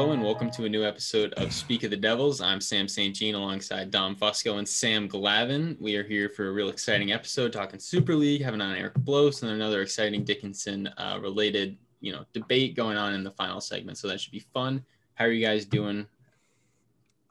Hello 0.00 0.12
and 0.12 0.22
welcome 0.22 0.50
to 0.52 0.64
a 0.64 0.68
new 0.68 0.82
episode 0.82 1.34
of 1.34 1.52
Speak 1.52 1.82
of 1.82 1.90
the 1.90 1.96
Devils. 1.96 2.40
I'm 2.40 2.58
Sam 2.62 2.88
St. 2.88 3.14
Jean 3.14 3.34
alongside 3.34 3.90
Dom 3.90 4.16
Fusco 4.16 4.56
and 4.56 4.66
Sam 4.66 5.06
Glavin. 5.06 5.78
We 5.78 5.94
are 5.96 6.02
here 6.02 6.30
for 6.30 6.48
a 6.48 6.52
real 6.52 6.70
exciting 6.70 7.12
episode 7.12 7.52
talking 7.52 7.78
Super 7.78 8.14
League, 8.14 8.42
having 8.42 8.62
on 8.62 8.74
Eric 8.74 8.94
Bloes 8.94 9.42
and 9.42 9.52
another 9.52 9.82
exciting 9.82 10.24
Dickinson 10.24 10.86
uh, 10.96 11.18
related, 11.20 11.76
you 12.00 12.12
know, 12.12 12.24
debate 12.32 12.74
going 12.74 12.96
on 12.96 13.12
in 13.12 13.22
the 13.22 13.30
final 13.32 13.60
segment. 13.60 13.98
So 13.98 14.08
that 14.08 14.22
should 14.22 14.32
be 14.32 14.42
fun. 14.54 14.82
How 15.16 15.26
are 15.26 15.30
you 15.30 15.44
guys 15.44 15.66
doing? 15.66 16.06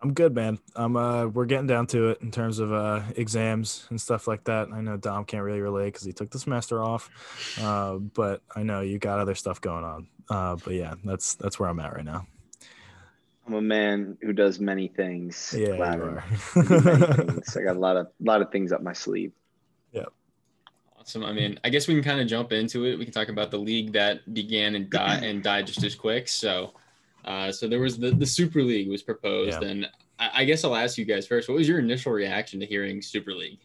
I'm 0.03 0.13
good, 0.13 0.35
man. 0.35 0.59
I'm 0.75 0.95
uh 0.95 1.25
we're 1.25 1.45
getting 1.45 1.65
down 1.65 1.87
to 1.87 2.09
it 2.09 2.21
in 2.21 2.29
terms 2.29 2.59
of 2.59 2.71
uh 2.71 3.01
exams 3.15 3.87
and 3.89 3.99
stuff 3.99 4.27
like 4.27 4.43
that. 4.43 4.67
I 4.71 4.81
know 4.81 4.95
Dom 4.95 5.25
can't 5.25 5.43
really 5.43 5.61
relate 5.61 5.93
because 5.93 6.03
he 6.03 6.13
took 6.13 6.29
the 6.29 6.37
semester 6.37 6.83
off. 6.83 7.09
Uh, 7.59 7.95
but 7.95 8.43
I 8.55 8.61
know 8.61 8.81
you 8.81 8.99
got 8.99 9.17
other 9.17 9.33
stuff 9.33 9.59
going 9.59 9.83
on. 9.83 10.07
Uh, 10.29 10.55
but 10.63 10.75
yeah, 10.75 10.93
that's 11.03 11.33
that's 11.33 11.59
where 11.59 11.67
I'm 11.67 11.79
at 11.79 11.95
right 11.95 12.05
now. 12.05 12.27
I'm 13.49 13.55
a 13.55 13.61
man 13.61 14.15
who 14.21 14.31
does 14.31 14.59
many 14.59 14.87
things. 14.87 15.55
Yeah, 15.57 15.73
you 15.73 15.81
are. 15.83 16.23
I 16.55 16.59
many 16.61 17.23
things. 17.33 17.57
I 17.57 17.63
got 17.63 17.75
a 17.75 17.79
lot 17.79 17.97
of 17.97 18.07
lot 18.19 18.41
of 18.43 18.51
things 18.51 18.71
up 18.71 18.83
my 18.83 18.93
sleeve. 18.93 19.31
Yeah. 19.91 20.05
Awesome. 20.99 21.25
I 21.25 21.33
mean, 21.33 21.59
I 21.63 21.69
guess 21.69 21.87
we 21.87 21.95
can 21.95 22.03
kind 22.03 22.21
of 22.21 22.27
jump 22.27 22.51
into 22.51 22.85
it. 22.85 22.99
We 22.99 23.05
can 23.05 23.13
talk 23.13 23.29
about 23.29 23.49
the 23.49 23.57
league 23.57 23.91
that 23.93 24.31
began 24.35 24.75
and 24.75 24.87
died 24.89 25.23
and 25.23 25.41
died 25.41 25.65
just 25.65 25.83
as 25.83 25.95
quick. 25.95 26.27
So, 26.27 26.73
uh, 27.25 27.51
so 27.51 27.67
there 27.67 27.79
was 27.79 27.97
the 27.97 28.11
the 28.11 28.25
Super 28.25 28.61
League 28.61 28.87
was 28.87 29.01
proposed, 29.01 29.61
Yeah. 29.63 29.67
and 29.67 29.89
I, 30.19 30.29
I 30.35 30.45
guess 30.45 30.63
I'll 30.63 30.75
ask 30.75 30.97
you 30.99 31.05
guys 31.05 31.25
first. 31.25 31.49
What 31.49 31.55
was 31.57 31.67
your 31.67 31.79
initial 31.79 32.11
reaction 32.11 32.59
to 32.59 32.67
hearing 32.67 33.01
Super 33.01 33.31
League? 33.33 33.59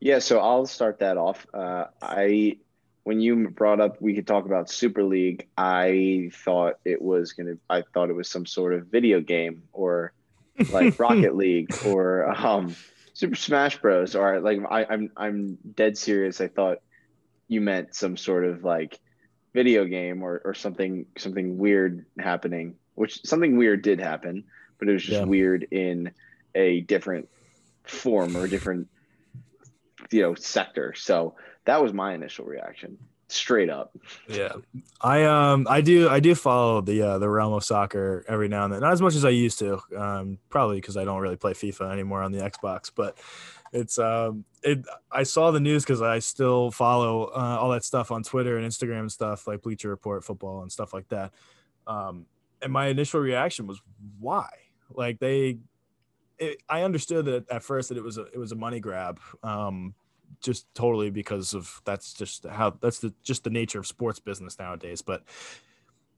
Yeah, 0.00 0.20
so 0.20 0.38
I'll 0.38 0.64
start 0.64 0.98
that 1.00 1.18
off. 1.18 1.46
Uh, 1.52 1.88
I 2.00 2.56
when 3.06 3.20
you 3.20 3.48
brought 3.50 3.78
up 3.80 4.02
we 4.02 4.16
could 4.16 4.26
talk 4.26 4.46
about 4.46 4.68
Super 4.68 5.04
League, 5.04 5.46
I 5.56 6.32
thought 6.34 6.80
it 6.84 7.00
was 7.00 7.34
gonna. 7.34 7.54
I 7.70 7.84
thought 7.94 8.10
it 8.10 8.14
was 8.16 8.28
some 8.28 8.46
sort 8.46 8.74
of 8.74 8.88
video 8.88 9.20
game 9.20 9.62
or 9.72 10.12
like 10.72 10.98
Rocket 10.98 11.36
League 11.36 11.70
or 11.86 12.28
um, 12.28 12.74
Super 13.14 13.36
Smash 13.36 13.78
Bros. 13.78 14.16
Or 14.16 14.40
like 14.40 14.58
I, 14.68 14.86
I'm 14.86 15.12
I'm 15.16 15.56
dead 15.76 15.96
serious. 15.96 16.40
I 16.40 16.48
thought 16.48 16.78
you 17.46 17.60
meant 17.60 17.94
some 17.94 18.16
sort 18.16 18.44
of 18.44 18.64
like 18.64 18.98
video 19.54 19.84
game 19.84 20.24
or, 20.24 20.42
or 20.44 20.54
something 20.54 21.06
something 21.16 21.58
weird 21.58 22.06
happening. 22.18 22.74
Which 22.96 23.24
something 23.24 23.56
weird 23.56 23.82
did 23.82 24.00
happen, 24.00 24.42
but 24.80 24.88
it 24.88 24.92
was 24.92 25.04
just 25.04 25.20
Yeah. 25.20 25.26
weird 25.26 25.62
in 25.70 26.10
a 26.56 26.80
different 26.80 27.28
form 27.84 28.36
or 28.36 28.46
a 28.46 28.50
different 28.50 28.88
you 30.10 30.22
know 30.22 30.34
sector. 30.34 30.92
So 30.96 31.36
that 31.66 31.82
was 31.82 31.92
my 31.92 32.14
initial 32.14 32.44
reaction, 32.46 32.98
straight 33.28 33.70
up. 33.70 33.96
Yeah, 34.28 34.54
I 35.00 35.24
um 35.24 35.66
I 35.68 35.80
do 35.80 36.08
I 36.08 36.20
do 36.20 36.34
follow 36.34 36.80
the 36.80 37.02
uh, 37.02 37.18
the 37.18 37.28
realm 37.28 37.52
of 37.52 37.64
soccer 37.64 38.24
every 38.28 38.48
now 38.48 38.64
and 38.64 38.72
then, 38.72 38.80
not 38.80 38.92
as 38.92 39.02
much 39.02 39.14
as 39.14 39.24
I 39.24 39.30
used 39.30 39.58
to. 39.60 39.80
Um, 39.96 40.38
probably 40.48 40.80
because 40.80 40.96
I 40.96 41.04
don't 41.04 41.20
really 41.20 41.36
play 41.36 41.52
FIFA 41.52 41.92
anymore 41.92 42.22
on 42.22 42.32
the 42.32 42.38
Xbox, 42.38 42.90
but 42.94 43.18
it's 43.72 43.98
um 43.98 44.44
it. 44.62 44.84
I 45.10 45.22
saw 45.24 45.50
the 45.50 45.60
news 45.60 45.84
because 45.84 46.02
I 46.02 46.18
still 46.20 46.70
follow 46.70 47.24
uh, 47.26 47.58
all 47.60 47.70
that 47.70 47.84
stuff 47.84 48.10
on 48.10 48.22
Twitter 48.22 48.56
and 48.56 48.66
Instagram 48.66 49.00
and 49.00 49.12
stuff 49.12 49.46
like 49.46 49.62
Bleacher 49.62 49.88
Report 49.88 50.24
football 50.24 50.62
and 50.62 50.72
stuff 50.72 50.94
like 50.94 51.08
that. 51.08 51.32
Um, 51.86 52.26
and 52.62 52.72
my 52.72 52.86
initial 52.86 53.20
reaction 53.20 53.66
was 53.66 53.80
why? 54.18 54.48
Like 54.90 55.18
they, 55.18 55.58
it, 56.38 56.62
I 56.68 56.82
understood 56.82 57.26
that 57.26 57.50
at 57.50 57.62
first 57.62 57.88
that 57.88 57.98
it 57.98 58.04
was 58.04 58.18
a 58.18 58.24
it 58.26 58.38
was 58.38 58.52
a 58.52 58.56
money 58.56 58.80
grab. 58.80 59.20
Um, 59.42 59.94
just 60.40 60.72
totally 60.74 61.10
because 61.10 61.54
of 61.54 61.80
that's 61.84 62.12
just 62.12 62.46
how 62.46 62.76
that's 62.80 62.98
the 62.98 63.12
just 63.22 63.44
the 63.44 63.50
nature 63.50 63.78
of 63.78 63.86
sports 63.86 64.18
business 64.18 64.58
nowadays. 64.58 65.02
But 65.02 65.22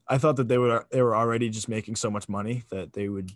I 0.07 0.17
thought 0.17 0.35
that 0.37 0.47
they 0.47 0.57
were 0.57 0.85
they 0.91 1.01
were 1.01 1.15
already 1.15 1.49
just 1.49 1.69
making 1.69 1.95
so 1.95 2.09
much 2.09 2.27
money 2.27 2.63
that 2.69 2.93
they 2.93 3.09
would 3.09 3.31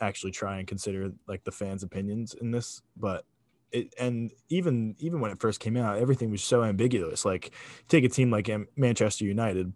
actually 0.00 0.32
try 0.32 0.58
and 0.58 0.66
consider 0.66 1.10
like 1.26 1.44
the 1.44 1.52
fans' 1.52 1.82
opinions 1.82 2.34
in 2.34 2.50
this. 2.50 2.82
But 2.96 3.24
it 3.72 3.94
and 3.98 4.32
even 4.48 4.94
even 4.98 5.20
when 5.20 5.30
it 5.30 5.40
first 5.40 5.60
came 5.60 5.76
out, 5.76 5.98
everything 5.98 6.30
was 6.30 6.42
so 6.42 6.62
ambiguous. 6.62 7.24
Like 7.24 7.50
take 7.88 8.04
a 8.04 8.08
team 8.08 8.30
like 8.30 8.50
Manchester 8.76 9.24
United, 9.24 9.72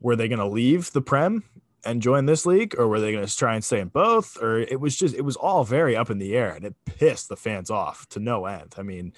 were 0.00 0.16
they 0.16 0.28
going 0.28 0.38
to 0.38 0.46
leave 0.46 0.92
the 0.92 1.02
Prem 1.02 1.44
and 1.84 2.02
join 2.02 2.26
this 2.26 2.46
league 2.46 2.74
or 2.78 2.88
were 2.88 3.00
they 3.00 3.12
going 3.12 3.26
to 3.26 3.36
try 3.36 3.54
and 3.54 3.64
stay 3.64 3.80
in 3.80 3.88
both 3.88 4.40
or 4.42 4.58
it 4.58 4.80
was 4.80 4.96
just 4.96 5.14
it 5.14 5.22
was 5.22 5.36
all 5.36 5.64
very 5.64 5.96
up 5.96 6.10
in 6.10 6.18
the 6.18 6.34
air 6.36 6.50
and 6.50 6.64
it 6.64 6.74
pissed 6.84 7.28
the 7.28 7.36
fans 7.36 7.70
off 7.70 8.08
to 8.08 8.20
no 8.20 8.46
end 8.46 8.74
i 8.78 8.82
mean 8.82 9.12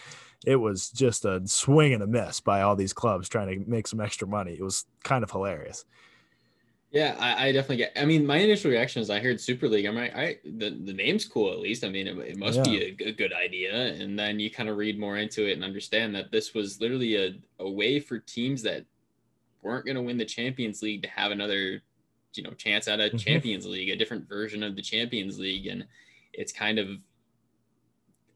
it 0.47 0.57
was 0.57 0.91
just 0.91 1.25
a 1.25 1.41
swing 1.47 1.95
and 1.95 2.03
a 2.03 2.07
miss 2.07 2.41
by 2.41 2.63
all 2.63 2.77
these 2.77 2.93
clubs 2.93 3.29
trying 3.29 3.49
to 3.49 3.71
make 3.71 3.87
some 3.87 4.01
extra 4.01 4.27
money 4.27 4.53
it 4.53 4.63
was 4.63 4.85
kind 5.03 5.23
of 5.23 5.31
hilarious 5.31 5.85
Yeah, 6.95 7.17
I, 7.19 7.49
I 7.49 7.53
definitely 7.53 7.79
get. 7.79 7.93
I 7.97 8.05
mean, 8.05 8.25
my 8.25 8.37
initial 8.37 8.71
reaction 8.71 9.03
is 9.03 9.11
I 9.11 9.19
heard 9.19 9.41
Super 9.41 9.69
League. 9.69 9.85
I'm 9.85 9.97
like, 9.97 10.15
I 10.15 10.39
the, 10.45 10.71
the 10.71 10.93
name's 10.93 11.25
cool 11.25 11.53
at 11.53 11.59
least. 11.59 11.83
I 11.83 11.89
mean, 11.89 12.07
it, 12.07 12.17
it 12.19 12.39
must 12.39 12.63
be 12.63 12.95
a 13.01 13.11
good 13.11 13.33
idea. 13.33 13.95
And 13.95 14.17
then 14.17 14.39
you 14.39 14.49
kind 14.49 14.69
of 14.69 14.77
read 14.77 14.97
more 14.97 15.17
into 15.17 15.51
it 15.51 15.55
and 15.55 15.65
understand 15.65 16.15
that 16.15 16.31
this 16.31 16.55
was 16.55 16.81
literally 16.81 17.17
a, 17.17 17.35
a 17.59 17.69
way 17.69 17.99
for 17.99 18.21
teams 18.21 18.63
that 18.63 18.85
weren't 19.61 19.85
going 19.85 19.97
to 19.97 20.03
win 20.03 20.19
the 20.19 20.25
Champions 20.25 20.83
League 20.83 21.03
to 21.03 21.09
have 21.09 21.33
another, 21.33 21.83
you 22.37 22.43
know, 22.43 22.50
chance 22.50 22.89
at 22.89 23.00
a 23.00 23.11
Mhm. 23.11 23.19
Champions 23.21 23.67
League, 23.67 23.91
a 23.91 23.97
different 23.97 24.28
version 24.28 24.62
of 24.62 24.77
the 24.77 24.83
Champions 24.83 25.39
League, 25.39 25.67
and 25.67 25.87
it's 26.33 26.53
kind 26.53 26.78
of 26.78 27.00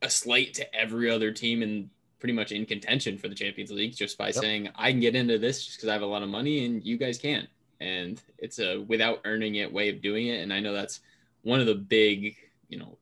a 0.03 0.11
slight 0.11 0.55
to 0.55 0.75
every 0.75 1.11
other 1.11 1.33
team 1.33 1.63
and 1.63 1.91
pretty 2.21 2.33
much 2.33 2.53
in 2.53 2.67
contention 2.67 3.19
for 3.19 3.29
the 3.29 3.35
Champions 3.35 3.71
League 3.71 3.95
just 3.95 4.19
by 4.19 4.31
saying 4.31 4.69
I 4.75 4.91
can 4.91 5.01
get 5.01 5.15
into 5.15 5.39
this 5.39 5.65
just 5.65 5.79
because 5.79 5.89
I 5.89 5.93
have 5.93 6.03
a 6.03 6.07
lot 6.07 6.23
of 6.23 6.29
money 6.29 6.65
and 6.65 6.85
you 6.85 6.97
guys 6.97 7.19
can't 7.19 7.49
and 7.81 8.21
it's 8.39 8.59
a 8.59 8.79
without 8.79 9.21
earning 9.25 9.57
it 9.57 9.73
way 9.73 9.89
of 9.89 10.03
doing 10.03 10.27
it 10.27 10.41
and 10.43 10.53
i 10.53 10.59
know 10.59 10.73
that's 10.73 10.99
one 11.43 11.61
of 11.61 11.67
the 11.67 11.75
big 11.77 12.35
you 12.69 12.77
know 12.77 12.99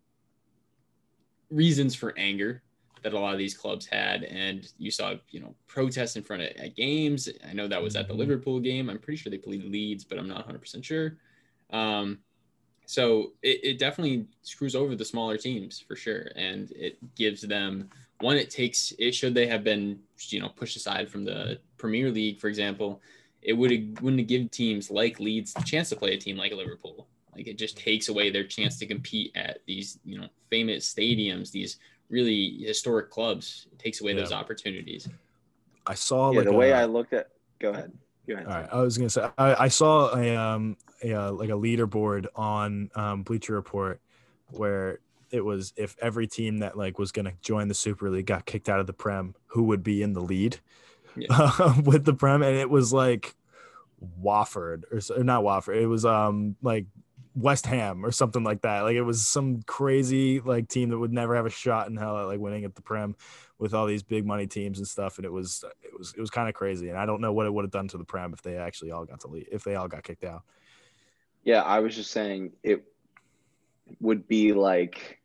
reasons 1.51 1.95
for 1.95 2.13
anger 2.19 2.63
that 3.07 3.15
a 3.15 3.19
lot 3.19 3.33
of 3.33 3.39
these 3.39 3.57
clubs 3.57 3.87
had 3.87 4.25
and 4.25 4.73
you 4.79 4.91
saw 4.91 5.15
you 5.31 5.39
know 5.39 5.55
protests 5.69 6.17
in 6.17 6.25
front 6.25 6.43
of 6.43 6.49
at 6.57 6.75
games 6.75 7.29
i 7.49 7.53
know 7.53 7.69
that 7.69 7.81
was 7.81 7.95
at 7.95 8.09
the 8.09 8.15
Mhm. 8.15 8.19
liverpool 8.19 8.59
game 8.59 8.91
i'm 8.91 8.99
pretty 8.99 9.17
sure 9.17 9.31
they 9.31 9.39
played 9.39 9.65
leeds 9.65 10.03
but 10.05 10.19
i'm 10.19 10.29
not 10.29 10.39
100% 10.39 10.85
sure 10.85 11.17
um, 11.71 12.19
so 12.87 13.33
it, 13.43 13.61
it 13.65 13.79
definitely 13.79 14.27
screws 14.43 14.75
over 14.75 14.95
the 14.95 15.05
smaller 15.05 15.37
teams 15.37 15.79
for 15.79 15.97
sure 15.97 16.31
and 16.37 16.73
it 16.73 16.99
gives 17.15 17.43
them 17.43 17.89
one 18.21 18.37
it 18.37 18.51
takes 18.51 18.93
it 18.99 19.13
should 19.13 19.35
they 19.35 19.47
have 19.47 19.63
been 19.63 20.01
you 20.29 20.41
know 20.41 20.49
pushed 20.49 20.77
aside 20.77 21.09
from 21.09 21.25
the 21.25 21.59
premier 21.77 22.11
league 22.11 22.41
for 22.41 22.49
example 22.49 23.01
it 23.47 23.53
would 23.53 23.71
wouldn't 24.03 24.19
have 24.21 24.29
given 24.29 24.49
teams 24.49 24.91
like 24.91 25.21
Leeds 25.21 25.55
the 25.55 25.63
chance 25.63 25.89
to 25.91 25.97
play 25.97 26.15
a 26.15 26.19
team 26.19 26.37
like 26.37 26.53
Liverpool. 26.53 27.07
Like 27.35 27.47
it 27.47 27.59
just 27.59 27.77
takes 27.79 28.09
away 28.09 28.31
their 28.31 28.45
chance 28.45 28.79
to 28.79 28.87
compete 28.87 29.31
at 29.37 29.59
these, 29.67 29.99
you 30.05 30.19
know, 30.19 30.27
famous 30.51 30.93
stadiums, 30.93 31.53
these 31.53 31.79
really 32.09 32.59
historic 32.65 33.11
clubs. 33.11 33.67
It 33.73 33.79
takes 33.79 34.01
away 34.01 34.15
those 34.15 34.33
opportunities. 34.33 35.09
i 35.87 35.95
saw 35.95 36.31
yeah, 36.31 36.39
like 36.39 36.49
the 36.49 36.53
way 36.53 36.71
a- 36.71 36.83
I 36.83 36.85
looked 36.85 37.13
at. 37.13 37.31
Go 37.59 37.71
ahead. 37.71 37.93
Go 38.27 38.35
ahead. 38.35 38.47
All 38.47 38.55
right, 38.55 38.69
I 38.73 38.81
was 38.81 38.99
gonna 38.99 39.11
say 39.11 39.29
I, 39.39 39.65
I 39.65 39.69
saw 39.69 40.17
a 40.17 40.37
um 40.37 40.77
a, 41.03 41.13
uh, 41.13 41.33
like 41.33 41.51
a 41.51 41.53
leaderboard 41.53 42.27
on 42.35 42.91
um, 42.95 43.23
Bleacher 43.23 43.55
Report 43.55 44.01
where 44.51 45.01
it 45.31 45.45
was 45.45 45.73
if 45.77 45.97
every 46.01 46.27
team 46.27 46.59
that 46.59 46.77
like 46.77 46.99
was 46.99 47.13
gonna 47.13 47.33
join 47.41 47.69
the 47.69 47.75
Super 47.75 48.11
League 48.11 48.27
got 48.27 48.47
kicked 48.47 48.69
out 48.69 48.81
of 48.81 48.87
the 48.87 48.93
Prem, 48.93 49.35
who 49.47 49.65
would 49.65 49.83
be 49.83 50.03
in 50.03 50.13
the 50.13 50.21
lead 50.21 50.59
with 51.85 52.05
the 52.05 52.15
Prem, 52.15 52.43
and 52.43 52.57
it 52.57 52.69
was 52.69 52.93
like 52.93 53.35
Watford 53.99 54.85
or, 54.91 55.01
or 55.17 55.25
not 55.25 55.43
Watford, 55.43 55.79
it 55.79 55.87
was 55.87 56.05
um 56.05 56.57
like 56.63 56.87
West 57.37 57.67
Ham 57.67 58.05
or 58.05 58.11
something 58.11 58.43
like 58.43 58.63
that. 58.63 58.81
Like 58.81 58.97
it 58.97 59.03
was 59.03 59.27
some 59.27 59.63
crazy 59.63 60.41
like 60.41 60.69
team 60.69 60.89
that 60.89 60.99
would 60.99 61.13
never 61.13 61.37
have 61.37 61.47
a 61.47 61.51
shot 61.51 61.87
in 61.89 61.97
hell 61.97 62.19
at 62.19 62.27
like 62.27 62.41
winning 62.41 62.65
at 62.65 62.75
the 62.75 62.83
Prem 62.83 63.15
with 63.59 63.75
all 63.75 63.87
these 63.87 64.03
big 64.03 64.27
money 64.27 64.47
teams 64.47 64.79
and 64.79 64.89
stuff. 64.89 65.19
And 65.19 65.27
it 65.27 65.33
was 65.33 65.63
it 65.83 65.97
was 65.97 66.15
it 66.17 66.21
was 66.21 66.31
kind 66.31 66.49
of 66.49 66.55
crazy. 66.55 66.89
And 66.89 66.99
I 66.99 67.05
don't 67.05 67.21
know 67.21 67.33
what 67.33 67.47
it 67.47 67.53
would 67.53 67.65
have 67.65 67.71
done 67.71 67.89
to 67.89 67.99
the 67.99 68.05
Prem 68.05 68.33
if 68.33 68.41
they 68.41 68.57
actually 68.57 68.91
all 68.91 69.05
got 69.05 69.21
to 69.21 69.29
leave 69.29 69.47
if 69.53 69.65
they 69.65 69.75
all 69.75 69.87
got 69.87 70.03
kicked 70.03 70.25
out. 70.25 70.43
Yeah, 71.45 71.63
I 71.63 71.81
was 71.81 71.95
just 71.95 72.11
saying 72.11 72.53
it 72.63 72.85
would 74.01 74.27
be 74.27 74.53
like 74.53 75.21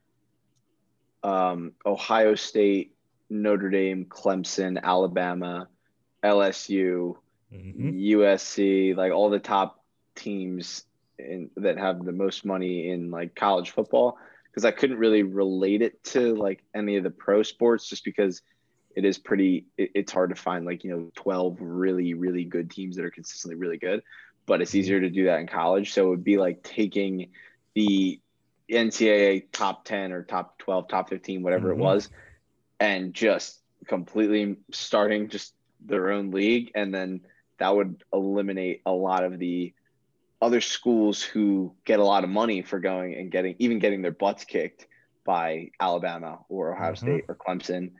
um, 1.23 1.71
Ohio 1.85 2.35
State, 2.35 2.93
Notre 3.29 3.69
Dame, 3.69 4.05
Clemson, 4.05 4.81
Alabama, 4.81 5.67
LSU, 6.23 7.15
Mhm. 7.53 7.99
USC, 7.99 8.95
like 8.95 9.11
all 9.11 9.29
the 9.29 9.39
top 9.39 9.83
teams 10.15 10.85
in, 11.21 11.49
that 11.57 11.77
have 11.77 12.03
the 12.03 12.11
most 12.11 12.45
money 12.45 12.89
in 12.89 13.11
like 13.11 13.35
college 13.35 13.71
football. 13.71 14.17
Because 14.49 14.65
I 14.65 14.71
couldn't 14.71 14.97
really 14.97 15.23
relate 15.23 15.81
it 15.81 16.03
to 16.05 16.35
like 16.35 16.63
any 16.75 16.97
of 16.97 17.03
the 17.03 17.09
pro 17.09 17.43
sports, 17.43 17.87
just 17.87 18.03
because 18.03 18.41
it 18.95 19.05
is 19.05 19.17
pretty. 19.17 19.65
It, 19.77 19.91
it's 19.95 20.11
hard 20.11 20.29
to 20.29 20.35
find 20.35 20.65
like 20.65 20.83
you 20.83 20.91
know 20.91 21.11
twelve 21.15 21.57
really 21.59 22.13
really 22.13 22.43
good 22.43 22.69
teams 22.69 22.95
that 22.97 23.05
are 23.05 23.11
consistently 23.11 23.55
really 23.55 23.77
good, 23.77 24.01
but 24.45 24.61
it's 24.61 24.75
easier 24.75 24.99
to 24.99 25.09
do 25.09 25.25
that 25.25 25.39
in 25.39 25.47
college. 25.47 25.93
So 25.93 26.07
it 26.07 26.09
would 26.09 26.23
be 26.23 26.37
like 26.37 26.63
taking 26.63 27.29
the 27.75 28.19
NCAA 28.69 29.45
top 29.51 29.85
ten 29.85 30.11
or 30.11 30.23
top 30.23 30.57
twelve, 30.57 30.87
top 30.89 31.09
fifteen, 31.09 31.43
whatever 31.43 31.69
Mhm. 31.69 31.73
it 31.73 31.77
was, 31.77 32.09
and 32.79 33.13
just 33.13 33.61
completely 33.87 34.57
starting 34.71 35.29
just 35.29 35.53
their 35.85 36.11
own 36.11 36.31
league, 36.31 36.71
and 36.75 36.93
then 36.93 37.21
that 37.57 37.75
would 37.75 38.03
eliminate 38.13 38.81
a 38.85 38.91
lot 38.91 39.23
of 39.23 39.39
the 39.39 39.73
other 40.41 40.61
schools 40.61 41.21
who 41.21 41.73
get 41.85 41.99
a 41.99 42.03
lot 42.03 42.23
of 42.23 42.29
money 42.29 42.61
for 42.61 42.79
going 42.79 43.15
and 43.15 43.31
getting 43.31 43.55
even 43.59 43.79
getting 43.79 44.01
their 44.01 44.11
butts 44.11 44.43
kicked 44.43 44.87
by 45.23 45.69
Alabama 45.79 46.39
or 46.49 46.73
Ohio 46.73 46.93
mm-hmm. 46.93 47.05
State 47.05 47.25
or 47.27 47.35
Clemson. 47.35 47.91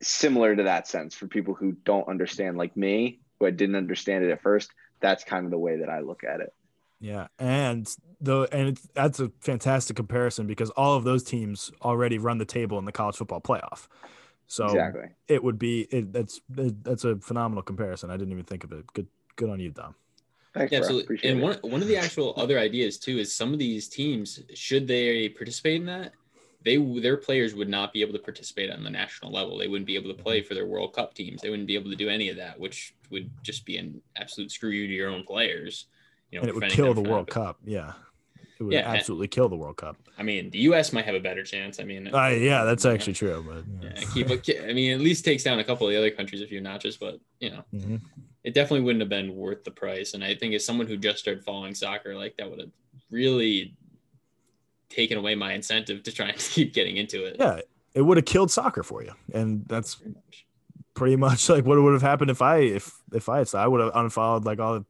Similar 0.00 0.56
to 0.56 0.64
that 0.64 0.88
sense 0.88 1.14
for 1.14 1.28
people 1.28 1.54
who 1.54 1.72
don't 1.84 2.08
understand, 2.08 2.58
like 2.58 2.76
me, 2.76 3.20
who 3.38 3.46
I 3.46 3.50
didn't 3.50 3.76
understand 3.76 4.24
it 4.24 4.30
at 4.30 4.42
first. 4.42 4.70
That's 5.00 5.22
kind 5.22 5.44
of 5.44 5.52
the 5.52 5.58
way 5.58 5.78
that 5.78 5.88
I 5.88 6.00
look 6.00 6.24
at 6.24 6.40
it. 6.40 6.52
Yeah, 7.00 7.28
and 7.38 7.88
the 8.20 8.48
and 8.52 8.78
that's 8.94 9.20
a 9.20 9.30
fantastic 9.40 9.96
comparison 9.96 10.46
because 10.46 10.70
all 10.70 10.96
of 10.96 11.04
those 11.04 11.22
teams 11.22 11.72
already 11.82 12.18
run 12.18 12.38
the 12.38 12.44
table 12.44 12.78
in 12.78 12.84
the 12.84 12.92
college 12.92 13.16
football 13.16 13.40
playoff. 13.40 13.86
So 14.46 14.66
exactly. 14.66 15.08
it 15.28 15.42
would 15.42 15.58
be 15.58 15.82
it, 15.90 16.12
that's 16.12 16.40
it, 16.56 16.84
that's 16.84 17.04
a 17.04 17.16
phenomenal 17.16 17.62
comparison. 17.62 18.10
I 18.10 18.16
didn't 18.16 18.32
even 18.32 18.44
think 18.44 18.64
of 18.64 18.72
it. 18.72 18.86
Good 18.92 19.08
good 19.34 19.50
on 19.50 19.58
you, 19.58 19.70
Dom. 19.70 19.94
Thanks, 20.54 20.72
yeah, 20.72 20.78
absolutely. 20.78 21.18
And 21.24 21.40
one 21.40 21.58
one 21.62 21.80
of 21.80 21.88
the 21.88 21.96
actual 21.96 22.34
other 22.36 22.58
ideas 22.58 22.98
too 22.98 23.18
is 23.18 23.34
some 23.34 23.52
of 23.52 23.58
these 23.58 23.88
teams, 23.88 24.40
should 24.54 24.86
they 24.86 25.28
participate 25.30 25.76
in 25.76 25.86
that, 25.86 26.12
they 26.64 26.76
their 27.00 27.16
players 27.16 27.54
would 27.54 27.68
not 27.68 27.92
be 27.92 28.02
able 28.02 28.12
to 28.12 28.18
participate 28.18 28.70
on 28.70 28.84
the 28.84 28.90
national 28.90 29.32
level. 29.32 29.58
They 29.58 29.68
wouldn't 29.68 29.86
be 29.86 29.96
able 29.96 30.14
to 30.14 30.22
play 30.22 30.42
for 30.42 30.54
their 30.54 30.66
World 30.66 30.92
Cup 30.92 31.14
teams. 31.14 31.42
They 31.42 31.50
wouldn't 31.50 31.68
be 31.68 31.74
able 31.74 31.90
to 31.90 31.96
do 31.96 32.08
any 32.08 32.28
of 32.28 32.36
that, 32.36 32.58
which 32.58 32.94
would 33.10 33.30
just 33.42 33.64
be 33.64 33.78
an 33.78 34.00
absolute 34.16 34.50
screw 34.50 34.70
you 34.70 34.86
to 34.86 34.92
your 34.92 35.10
own 35.10 35.24
players. 35.24 35.86
You 36.30 36.38
know, 36.38 36.42
and 36.42 36.48
it 36.50 36.54
would 36.54 36.70
kill 36.70 36.94
the 36.94 37.02
World 37.02 37.28
Cup. 37.28 37.58
Yeah. 37.64 37.92
It 38.58 38.64
would 38.64 38.74
yeah, 38.74 38.88
absolutely 38.88 39.28
kill 39.28 39.48
the 39.48 39.56
World 39.56 39.76
Cup. 39.76 39.96
I 40.16 40.22
mean, 40.22 40.50
the 40.50 40.58
U.S. 40.60 40.92
might 40.92 41.04
have 41.04 41.16
a 41.16 41.20
better 41.20 41.42
chance. 41.42 41.80
I 41.80 41.84
mean, 41.84 42.14
uh, 42.14 42.28
yeah, 42.28 42.64
that's 42.64 42.84
actually 42.84 43.14
true. 43.14 43.44
But 43.46 43.64
yeah. 43.82 44.00
yeah, 44.14 44.36
keep. 44.38 44.62
I 44.62 44.72
mean, 44.72 44.92
at 44.92 45.00
least 45.00 45.24
takes 45.24 45.42
down 45.42 45.58
a 45.58 45.64
couple 45.64 45.86
of 45.86 45.92
the 45.92 45.98
other 45.98 46.10
countries 46.10 46.42
a 46.42 46.46
few 46.46 46.60
notches. 46.60 46.96
But 46.96 47.18
you 47.40 47.50
know, 47.50 47.64
mm-hmm. 47.74 47.96
It 48.44 48.54
definitely 48.54 48.80
wouldn't 48.80 49.00
have 49.02 49.08
been 49.08 49.36
worth 49.36 49.64
the 49.64 49.70
price. 49.70 50.14
And 50.14 50.24
I 50.24 50.34
think 50.34 50.54
as 50.54 50.64
someone 50.64 50.86
who 50.86 50.96
just 50.96 51.18
started 51.18 51.44
following 51.44 51.74
soccer, 51.74 52.14
like 52.16 52.36
that 52.36 52.50
would 52.50 52.60
have 52.60 52.70
really 53.10 53.76
taken 54.88 55.16
away 55.16 55.34
my 55.34 55.52
incentive 55.52 56.02
to 56.02 56.12
try 56.12 56.28
and 56.30 56.38
keep 56.38 56.72
getting 56.72 56.96
into 56.96 57.24
it. 57.24 57.36
Yeah, 57.38 57.60
it 57.94 58.02
would 58.02 58.16
have 58.16 58.26
killed 58.26 58.50
soccer 58.50 58.82
for 58.82 59.02
you, 59.02 59.12
and 59.32 59.64
that's 59.66 60.02
pretty 60.94 61.16
much 61.16 61.48
like 61.48 61.64
what 61.64 61.80
would 61.80 61.92
have 61.92 62.02
happened 62.02 62.30
if 62.30 62.42
I 62.42 62.58
if 62.58 62.92
if 63.12 63.28
I 63.28 63.38
had 63.38 63.54
I 63.54 63.66
would 63.66 63.80
have 63.80 63.92
unfollowed 63.94 64.44
like 64.44 64.58
all 64.58 64.74
the 64.74 64.84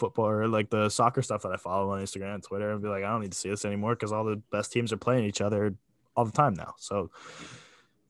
football 0.00 0.26
or 0.26 0.48
like 0.48 0.70
the 0.70 0.88
soccer 0.88 1.22
stuff 1.22 1.42
that 1.42 1.52
I 1.52 1.56
follow 1.56 1.90
on 1.90 2.02
Instagram 2.02 2.34
and 2.34 2.42
Twitter 2.42 2.72
and 2.72 2.82
be 2.82 2.88
like, 2.88 3.04
I 3.04 3.10
don't 3.10 3.20
need 3.20 3.32
to 3.32 3.38
see 3.38 3.50
this 3.50 3.64
anymore 3.64 3.94
because 3.94 4.12
all 4.12 4.24
the 4.24 4.40
best 4.50 4.72
teams 4.72 4.92
are 4.92 4.96
playing 4.96 5.26
each 5.26 5.40
other 5.40 5.74
all 6.16 6.24
the 6.24 6.32
time 6.32 6.54
now. 6.54 6.74
So 6.78 7.10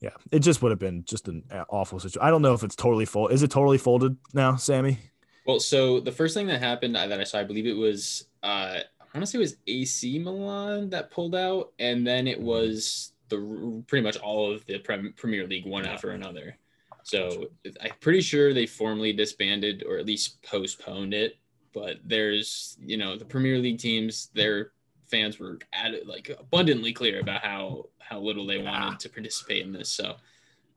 yeah, 0.01 0.11
it 0.31 0.39
just 0.39 0.61
would 0.61 0.71
have 0.71 0.79
been 0.79 1.03
just 1.05 1.27
an 1.27 1.43
awful 1.69 1.99
situation. 1.99 2.25
I 2.25 2.29
don't 2.29 2.41
know 2.41 2.53
if 2.53 2.63
it's 2.63 2.75
totally 2.75 3.05
full. 3.05 3.27
Is 3.27 3.43
it 3.43 3.51
totally 3.51 3.77
folded 3.77 4.17
now, 4.33 4.55
Sammy? 4.55 4.97
Well, 5.45 5.59
so 5.59 5.99
the 5.99 6.11
first 6.11 6.33
thing 6.33 6.47
that 6.47 6.59
happened 6.59 6.95
that 6.95 7.19
I 7.19 7.23
saw, 7.23 7.39
I 7.39 7.43
believe 7.43 7.65
it 7.65 7.73
was, 7.73 8.25
uh, 8.43 8.79
I 8.99 9.17
want 9.17 9.21
to 9.21 9.25
say 9.25 9.37
it 9.37 9.41
was 9.41 9.57
AC 9.67 10.19
Milan 10.19 10.89
that 10.89 11.11
pulled 11.11 11.35
out, 11.35 11.71
and 11.79 12.05
then 12.05 12.27
it 12.27 12.39
was 12.39 13.13
the 13.29 13.83
pretty 13.87 14.03
much 14.03 14.17
all 14.17 14.51
of 14.51 14.65
the 14.65 14.79
Premier 14.79 15.47
League 15.47 15.65
one 15.65 15.85
after 15.85 16.11
another. 16.11 16.57
So 17.03 17.47
I'm 17.81 17.91
pretty 17.99 18.21
sure 18.21 18.53
they 18.53 18.67
formally 18.67 19.13
disbanded 19.13 19.83
or 19.87 19.97
at 19.97 20.05
least 20.05 20.41
postponed 20.43 21.13
it 21.13 21.37
but 21.73 21.97
there's 22.03 22.77
you 22.83 22.97
know 22.97 23.17
the 23.17 23.25
Premier 23.25 23.57
League 23.57 23.79
teams, 23.79 24.29
their 24.33 24.71
fans 25.11 25.37
were 25.37 25.59
added 25.73 26.07
like 26.07 26.29
abundantly 26.39 26.93
clear 26.93 27.19
about 27.19 27.43
how 27.43 27.89
how 27.99 28.19
little 28.19 28.45
they 28.45 28.57
wanted 28.57 28.99
to 29.01 29.09
participate 29.09 29.63
in 29.63 29.71
this. 29.71 29.89
So 29.89 30.15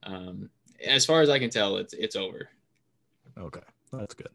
um, 0.03 0.51
as 0.85 1.07
far 1.07 1.23
as 1.23 1.31
I 1.31 1.39
can 1.39 1.51
tell, 1.51 1.77
it's 1.77 1.95
it's 1.95 2.17
over. 2.17 2.49
Okay, 3.39 3.61
that's 3.93 4.15
good. 4.15 4.29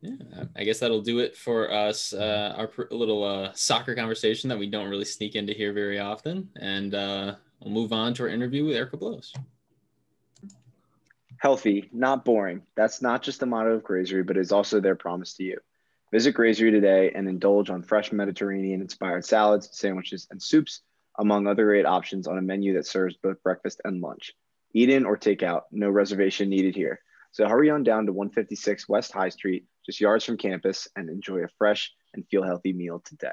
Yeah, 0.00 0.44
I 0.56 0.64
guess 0.64 0.80
that'll 0.80 1.00
do 1.00 1.20
it 1.20 1.36
for 1.36 1.72
us. 1.72 2.12
Uh, 2.12 2.54
our 2.56 2.66
pr- 2.66 2.82
little 2.90 3.22
uh, 3.22 3.52
soccer 3.54 3.94
conversation 3.94 4.48
that 4.48 4.58
we 4.58 4.66
don't 4.66 4.88
really 4.88 5.04
sneak 5.04 5.36
into 5.36 5.52
here 5.52 5.72
very 5.72 6.00
often, 6.00 6.48
and 6.56 6.94
uh, 6.94 7.36
we'll 7.60 7.72
move 7.72 7.92
on 7.92 8.12
to 8.14 8.24
our 8.24 8.28
interview 8.28 8.64
with 8.64 8.74
Erika 8.74 8.96
Bloes 8.96 9.32
healthy, 11.42 11.88
not 11.92 12.24
boring. 12.24 12.62
That's 12.76 13.02
not 13.02 13.20
just 13.20 13.40
the 13.40 13.46
motto 13.46 13.72
of 13.72 13.82
Grazery, 13.82 14.24
but 14.24 14.36
is 14.36 14.52
also 14.52 14.78
their 14.78 14.94
promise 14.94 15.34
to 15.34 15.42
you. 15.42 15.58
Visit 16.12 16.34
Grazery 16.34 16.70
today 16.70 17.10
and 17.14 17.26
indulge 17.26 17.70
on 17.70 17.82
fresh 17.82 18.12
Mediterranean 18.12 18.82
inspired 18.82 19.24
salads, 19.24 19.70
sandwiches, 19.72 20.28
and 20.30 20.42
soups, 20.42 20.82
among 21.18 21.46
other 21.46 21.64
great 21.64 21.86
options 21.86 22.26
on 22.26 22.36
a 22.36 22.42
menu 22.42 22.74
that 22.74 22.86
serves 22.86 23.16
both 23.16 23.42
breakfast 23.42 23.80
and 23.86 24.02
lunch. 24.02 24.34
Eat 24.74 24.90
in 24.90 25.06
or 25.06 25.16
take 25.16 25.42
out, 25.42 25.64
no 25.72 25.88
reservation 25.88 26.50
needed 26.50 26.76
here. 26.76 27.00
So 27.30 27.48
hurry 27.48 27.70
on 27.70 27.82
down 27.82 28.04
to 28.04 28.12
156 28.12 28.90
West 28.90 29.10
High 29.10 29.30
Street, 29.30 29.64
just 29.86 30.02
yards 30.02 30.22
from 30.22 30.36
campus, 30.36 30.86
and 30.96 31.08
enjoy 31.08 31.44
a 31.44 31.48
fresh 31.56 31.90
and 32.12 32.28
feel 32.28 32.42
healthy 32.42 32.74
meal 32.74 33.00
today. 33.02 33.32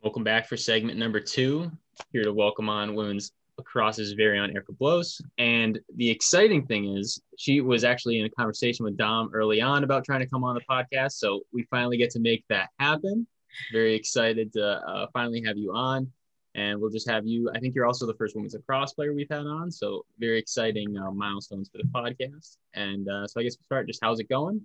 Welcome 0.00 0.22
back 0.22 0.48
for 0.48 0.56
segment 0.56 0.96
number 0.96 1.18
two. 1.18 1.72
Here 2.12 2.22
to 2.22 2.32
welcome 2.32 2.68
on 2.68 2.94
women's 2.94 3.32
lacrosse's 3.62 4.12
very 4.12 4.38
own 4.38 4.50
Erika 4.50 4.72
Bloes. 4.72 5.20
And 5.38 5.78
the 5.96 6.10
exciting 6.10 6.66
thing 6.66 6.96
is, 6.96 7.20
she 7.38 7.60
was 7.60 7.84
actually 7.84 8.18
in 8.18 8.26
a 8.26 8.30
conversation 8.30 8.84
with 8.84 8.96
Dom 8.96 9.30
early 9.32 9.60
on 9.60 9.84
about 9.84 10.04
trying 10.04 10.20
to 10.20 10.26
come 10.26 10.44
on 10.44 10.54
the 10.54 10.62
podcast. 10.68 11.12
So 11.12 11.42
we 11.52 11.64
finally 11.64 11.96
get 11.96 12.10
to 12.10 12.20
make 12.20 12.44
that 12.48 12.70
happen. 12.78 13.26
Very 13.72 13.94
excited 13.94 14.52
to 14.54 14.64
uh, 14.64 15.06
finally 15.12 15.42
have 15.46 15.56
you 15.56 15.72
on. 15.72 16.10
And 16.54 16.78
we'll 16.80 16.90
just 16.90 17.08
have 17.08 17.26
you. 17.26 17.50
I 17.54 17.60
think 17.60 17.74
you're 17.74 17.86
also 17.86 18.06
the 18.06 18.14
first 18.14 18.34
women's 18.34 18.54
lacrosse 18.54 18.92
player 18.92 19.14
we've 19.14 19.26
had 19.30 19.46
on. 19.46 19.70
So 19.70 20.04
very 20.18 20.38
exciting 20.38 20.98
uh, 20.98 21.10
milestones 21.10 21.70
for 21.70 21.78
the 21.78 21.84
podcast. 21.84 22.58
And 22.74 23.08
uh, 23.08 23.26
so 23.26 23.40
I 23.40 23.44
guess 23.44 23.56
we'll 23.58 23.64
start. 23.64 23.86
Just 23.86 24.00
how's 24.02 24.20
it 24.20 24.28
going? 24.28 24.60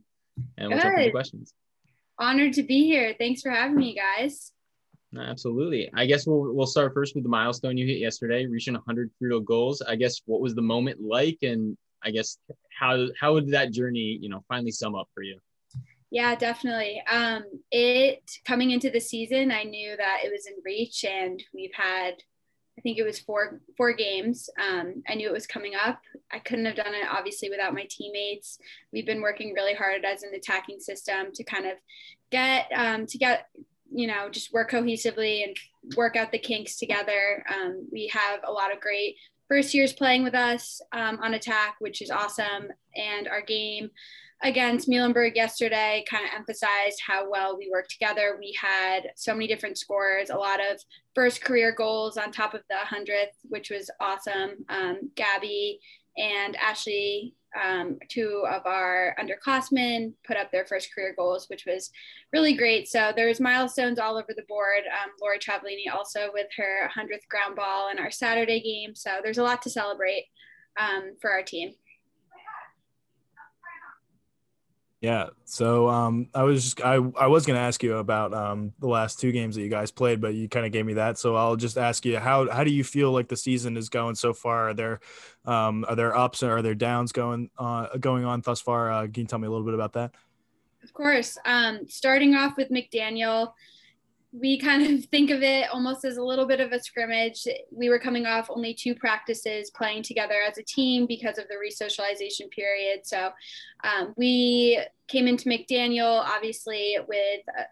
And 0.57 0.69
we'll 0.69 0.77
Good. 0.77 0.83
jump 0.83 0.97
into 0.97 1.11
questions. 1.11 1.53
Honored 2.19 2.53
to 2.53 2.63
be 2.63 2.85
here. 2.85 3.15
Thanks 3.17 3.41
for 3.41 3.51
having 3.51 3.77
me, 3.77 3.95
guys. 3.95 4.51
Absolutely. 5.15 5.89
I 5.93 6.05
guess 6.05 6.27
we'll 6.27 6.53
we'll 6.53 6.67
start 6.67 6.93
first 6.93 7.15
with 7.15 7.23
the 7.23 7.29
milestone 7.29 7.77
you 7.77 7.87
hit 7.87 7.99
yesterday, 7.99 8.45
reaching 8.45 8.73
100 8.73 9.11
Fruto 9.21 9.43
goals. 9.43 9.81
I 9.81 9.95
guess 9.95 10.21
what 10.25 10.41
was 10.41 10.53
the 10.53 10.61
moment 10.61 10.99
like, 11.01 11.37
and 11.43 11.77
I 12.03 12.11
guess 12.11 12.37
how 12.77 13.07
how 13.19 13.33
would 13.33 13.51
that 13.51 13.71
journey, 13.71 14.17
you 14.21 14.29
know, 14.29 14.43
finally 14.47 14.71
sum 14.71 14.95
up 14.95 15.07
for 15.13 15.23
you? 15.23 15.39
Yeah, 16.09 16.35
definitely. 16.35 17.01
Um, 17.09 17.43
it 17.71 18.21
coming 18.45 18.71
into 18.71 18.89
the 18.89 18.99
season, 18.99 19.51
I 19.51 19.63
knew 19.63 19.95
that 19.95 20.19
it 20.23 20.31
was 20.31 20.45
in 20.45 20.55
reach, 20.63 21.05
and 21.05 21.41
we've 21.53 21.73
had, 21.73 22.15
I 22.77 22.81
think 22.81 22.97
it 22.97 23.03
was 23.03 23.19
four 23.19 23.61
four 23.77 23.93
games. 23.93 24.49
Um, 24.61 25.03
I 25.07 25.15
knew 25.15 25.29
it 25.29 25.33
was 25.33 25.47
coming 25.47 25.73
up. 25.75 26.01
I 26.31 26.39
couldn't 26.39 26.65
have 26.65 26.75
done 26.75 26.93
it 26.93 27.07
obviously 27.09 27.49
without 27.49 27.73
my 27.73 27.87
teammates. 27.89 28.59
We've 28.91 29.05
been 29.05 29.21
working 29.21 29.53
really 29.53 29.73
hard 29.73 30.03
as 30.03 30.23
an 30.23 30.33
attacking 30.35 30.81
system 30.81 31.31
to 31.33 31.43
kind 31.45 31.65
of 31.65 31.73
get 32.29 32.67
um, 32.75 33.05
to 33.07 33.17
get 33.17 33.47
you 33.93 34.07
know, 34.07 34.29
just 34.29 34.53
work 34.53 34.71
cohesively 34.71 35.43
and 35.43 35.55
work 35.95 36.15
out 36.15 36.31
the 36.31 36.39
kinks 36.39 36.77
together. 36.77 37.43
Um, 37.53 37.87
we 37.91 38.07
have 38.07 38.41
a 38.43 38.51
lot 38.51 38.73
of 38.73 38.79
great 38.79 39.15
first 39.47 39.73
years 39.73 39.93
playing 39.93 40.23
with 40.23 40.35
us 40.35 40.81
um, 40.91 41.19
on 41.21 41.33
attack, 41.33 41.75
which 41.79 42.01
is 42.01 42.11
awesome. 42.11 42.67
And 42.95 43.27
our 43.27 43.41
game 43.41 43.89
against 44.43 44.87
Muhlenberg 44.87 45.35
yesterday 45.35 46.05
kind 46.09 46.25
of 46.25 46.31
emphasized 46.35 47.01
how 47.05 47.29
well 47.29 47.57
we 47.57 47.69
work 47.71 47.87
together. 47.87 48.37
We 48.39 48.55
had 48.59 49.09
so 49.15 49.33
many 49.33 49.47
different 49.47 49.77
scores, 49.77 50.29
a 50.29 50.35
lot 50.35 50.59
of 50.59 50.79
first 51.15 51.43
career 51.43 51.73
goals 51.75 52.17
on 52.17 52.31
top 52.31 52.53
of 52.53 52.61
the 52.69 52.75
100th, 52.75 53.33
which 53.43 53.71
was 53.71 53.89
awesome. 53.99 54.65
Um, 54.69 55.09
Gabby 55.15 55.79
and 56.17 56.55
Ashley 56.57 57.33
um, 57.63 57.97
two 58.09 58.45
of 58.49 58.65
our 58.65 59.15
underclassmen 59.19 60.13
put 60.25 60.37
up 60.37 60.51
their 60.51 60.65
first 60.65 60.93
career 60.93 61.13
goals, 61.17 61.47
which 61.49 61.65
was 61.65 61.91
really 62.33 62.53
great. 62.53 62.87
So 62.87 63.11
there's 63.15 63.39
milestones 63.39 63.99
all 63.99 64.17
over 64.17 64.33
the 64.35 64.45
board. 64.47 64.83
Um, 64.87 65.11
Lori 65.21 65.39
Travellini 65.39 65.91
also 65.93 66.29
with 66.33 66.47
her 66.57 66.89
100th 66.95 67.27
ground 67.29 67.55
ball 67.55 67.89
in 67.89 67.99
our 67.99 68.11
Saturday 68.11 68.59
game. 68.59 68.95
So 68.95 69.19
there's 69.23 69.37
a 69.37 69.43
lot 69.43 69.61
to 69.63 69.69
celebrate 69.69 70.25
um, 70.79 71.15
for 71.19 71.31
our 71.31 71.43
team. 71.43 71.73
Yeah. 75.01 75.27
So 75.45 75.87
um, 75.89 76.27
I 76.33 76.43
was 76.43 76.63
just 76.63 76.81
I, 76.81 76.95
I 76.95 77.27
was 77.27 77.45
gonna 77.45 77.59
ask 77.59 77.83
you 77.83 77.97
about 77.97 78.33
um, 78.33 78.73
the 78.79 78.87
last 78.87 79.19
two 79.19 79.31
games 79.31 79.55
that 79.55 79.61
you 79.61 79.69
guys 79.69 79.91
played, 79.91 80.19
but 80.19 80.33
you 80.33 80.49
kind 80.49 80.65
of 80.65 80.71
gave 80.71 80.85
me 80.85 80.93
that. 80.93 81.19
So 81.19 81.35
I'll 81.35 81.55
just 81.55 81.77
ask 81.77 82.03
you 82.03 82.17
how 82.17 82.49
how 82.49 82.63
do 82.63 82.71
you 82.71 82.83
feel 82.83 83.11
like 83.11 83.27
the 83.27 83.37
season 83.37 83.77
is 83.77 83.89
going 83.89 84.15
so 84.15 84.33
far? 84.33 84.69
Are 84.69 84.73
there 84.73 84.99
um, 85.45 85.85
are 85.87 85.95
there 85.95 86.17
ups 86.17 86.41
or 86.41 86.57
are 86.57 86.61
there 86.63 86.73
downs 86.73 87.11
going 87.11 87.51
uh, 87.59 87.95
going 87.99 88.25
on 88.25 88.41
thus 88.41 88.59
far? 88.59 88.91
Uh, 88.91 89.01
can 89.03 89.21
you 89.21 89.25
tell 89.25 89.39
me 89.39 89.47
a 89.47 89.51
little 89.51 89.65
bit 89.65 89.75
about 89.75 89.93
that? 89.93 90.15
Of 90.83 90.93
course. 90.93 91.37
Um, 91.45 91.87
starting 91.87 92.35
off 92.35 92.57
with 92.57 92.69
McDaniel, 92.69 93.53
we 94.31 94.59
kind 94.59 94.83
of 94.83 95.05
think 95.09 95.29
of 95.31 95.41
it 95.41 95.69
almost 95.71 96.05
as 96.05 96.17
a 96.17 96.23
little 96.23 96.45
bit 96.45 96.59
of 96.59 96.71
a 96.71 96.81
scrimmage. 96.81 97.47
We 97.71 97.89
were 97.89 97.99
coming 97.99 98.25
off 98.25 98.49
only 98.49 98.73
two 98.73 98.95
practices 98.95 99.71
playing 99.71 100.03
together 100.03 100.35
as 100.47 100.57
a 100.57 100.63
team 100.63 101.05
because 101.05 101.37
of 101.37 101.45
the 101.47 101.55
resocialization 101.55 102.49
period. 102.51 103.01
So 103.03 103.31
um, 103.83 104.13
we 104.17 104.79
came 105.07 105.27
into 105.27 105.49
McDaniel, 105.49 106.21
obviously, 106.25 106.97
with 107.07 107.41
a 107.57 107.63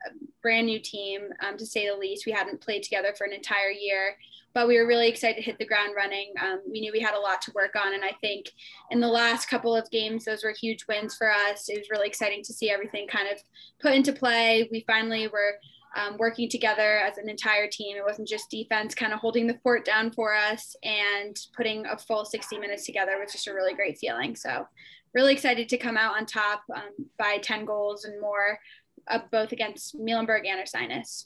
brand 0.42 0.68
new 0.68 0.80
team, 0.80 1.22
um, 1.46 1.58
to 1.58 1.66
say 1.66 1.90
the 1.90 1.96
least. 1.96 2.26
We 2.26 2.32
hadn't 2.32 2.62
played 2.62 2.84
together 2.84 3.14
for 3.18 3.26
an 3.26 3.34
entire 3.34 3.72
year, 3.72 4.16
but 4.54 4.70
we 4.70 4.78
were 4.78 4.88
really 4.88 5.10
excited 5.10 5.38
to 5.38 5.42
hit 5.42 5.58
the 5.60 5.66
ground 5.66 5.96
running. 5.98 6.32
Um, 6.42 6.62
we 6.72 6.80
knew 6.80 6.94
we 6.94 7.02
had 7.02 7.16
a 7.16 7.20
lot 7.20 7.42
to 7.42 7.52
work 7.54 7.76
on. 7.76 7.94
And 7.94 8.06
I 8.06 8.14
think 8.22 8.52
in 8.90 9.02
the 9.02 9.08
last 9.08 9.50
couple 9.50 9.76
of 9.76 9.92
games, 9.92 10.24
those 10.24 10.46
were 10.46 10.54
huge 10.54 10.86
wins 10.88 11.18
for 11.18 11.30
us. 11.30 11.68
It 11.68 11.78
was 11.78 11.90
really 11.92 12.08
exciting 12.08 12.42
to 12.44 12.54
see 12.54 12.70
everything 12.70 13.08
kind 13.08 13.28
of 13.28 13.40
put 13.82 13.94
into 13.94 14.14
play. 14.14 14.70
We 14.72 14.86
finally 14.88 15.28
were 15.28 15.56
um, 15.96 16.18
working 16.18 16.50
together 16.50 17.00
as 17.00 17.18
an 17.18 17.30
entire 17.30 17.68
team. 17.68 17.96
It 17.98 18.04
wasn't 18.06 18.28
just 18.28 18.50
defense 18.50 18.94
kind 18.94 19.14
of 19.14 19.20
holding 19.20 19.48
the 19.48 19.60
fort 19.64 19.86
down 19.86 20.12
for 20.12 20.36
us 20.36 20.75
and 20.84 21.38
putting 21.56 21.86
a 21.86 21.98
full 21.98 22.25
60 22.25 22.58
minutes 22.58 22.86
together 22.86 23.18
was 23.20 23.32
just 23.32 23.48
a 23.48 23.54
really 23.54 23.74
great 23.74 23.98
feeling. 23.98 24.36
So, 24.36 24.68
really 25.14 25.34
excited 25.34 25.70
to 25.70 25.78
come 25.78 25.96
out 25.96 26.18
on 26.18 26.25
top 26.25 26.64
um, 26.75 27.08
by 27.18 27.38
10 27.42 27.64
goals 27.64 28.04
and 28.04 28.20
more, 28.20 28.60
uh, 29.08 29.20
both 29.32 29.54
against 29.54 29.98
Muhlenberg 29.98 30.46
and 30.46 30.60
Ursinus. 30.60 31.25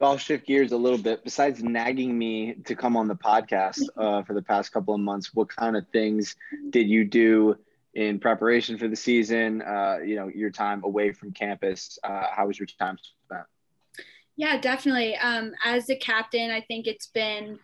So 0.00 0.06
I'll 0.08 0.18
shift 0.18 0.48
gears 0.48 0.72
a 0.72 0.76
little 0.76 0.98
bit. 0.98 1.22
Besides 1.22 1.62
nagging 1.62 2.18
me 2.18 2.54
to 2.64 2.74
come 2.74 2.96
on 2.96 3.06
the 3.06 3.14
podcast 3.14 3.82
uh, 3.96 4.24
for 4.24 4.34
the 4.34 4.42
past 4.42 4.72
couple 4.72 4.94
of 4.94 5.00
months, 5.00 5.32
what 5.32 5.48
kind 5.48 5.76
of 5.76 5.86
things 5.92 6.34
did 6.70 6.88
you 6.88 7.04
do 7.04 7.56
in 7.94 8.18
preparation 8.18 8.78
for 8.78 8.88
the 8.88 8.96
season, 8.96 9.62
uh, 9.62 9.98
you 10.04 10.16
know, 10.16 10.28
your 10.28 10.50
time 10.50 10.82
away 10.84 11.12
from 11.12 11.32
campus, 11.32 11.98
uh, 12.04 12.26
how 12.30 12.46
was 12.46 12.58
your 12.58 12.66
time 12.78 12.96
spent? 13.26 13.44
Yeah, 14.36 14.58
definitely. 14.58 15.16
Um, 15.16 15.52
as 15.64 15.90
a 15.90 15.96
captain, 15.96 16.50
I 16.50 16.62
think 16.62 16.86
it's 16.86 17.08
been 17.08 17.58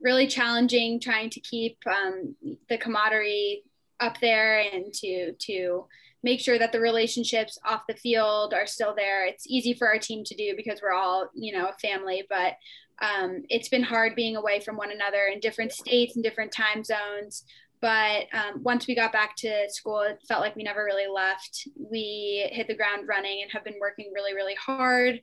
really 0.00 0.26
challenging 0.26 1.00
trying 1.00 1.30
to 1.30 1.40
keep 1.40 1.78
um, 1.86 2.34
the 2.68 2.78
camaraderie 2.78 3.62
up 4.00 4.18
there 4.20 4.60
and 4.60 4.92
to 4.92 5.32
to 5.32 5.86
make 6.22 6.40
sure 6.40 6.58
that 6.58 6.72
the 6.72 6.80
relationships 6.80 7.58
off 7.66 7.82
the 7.86 7.94
field 7.94 8.54
are 8.54 8.66
still 8.66 8.94
there. 8.94 9.26
It's 9.26 9.46
easy 9.46 9.74
for 9.74 9.86
our 9.86 9.98
team 9.98 10.24
to 10.24 10.34
do 10.34 10.54
because 10.56 10.80
we're 10.82 10.94
all, 10.94 11.28
you 11.34 11.52
know, 11.52 11.66
a 11.68 11.86
family, 11.86 12.24
but 12.30 12.54
um, 13.02 13.42
it's 13.50 13.68
been 13.68 13.82
hard 13.82 14.14
being 14.14 14.36
away 14.36 14.60
from 14.60 14.76
one 14.76 14.90
another 14.90 15.26
in 15.32 15.40
different 15.40 15.72
states 15.72 16.14
and 16.14 16.24
different 16.24 16.50
time 16.50 16.82
zones. 16.82 17.44
But 17.84 18.28
um, 18.32 18.62
once 18.62 18.86
we 18.86 18.94
got 18.94 19.12
back 19.12 19.36
to 19.36 19.68
school, 19.68 20.00
it 20.00 20.18
felt 20.26 20.40
like 20.40 20.56
we 20.56 20.62
never 20.62 20.82
really 20.82 21.06
left. 21.06 21.68
We 21.76 22.48
hit 22.50 22.66
the 22.66 22.74
ground 22.74 23.06
running 23.06 23.42
and 23.42 23.52
have 23.52 23.62
been 23.62 23.74
working 23.78 24.10
really, 24.14 24.32
really 24.32 24.54
hard. 24.54 25.20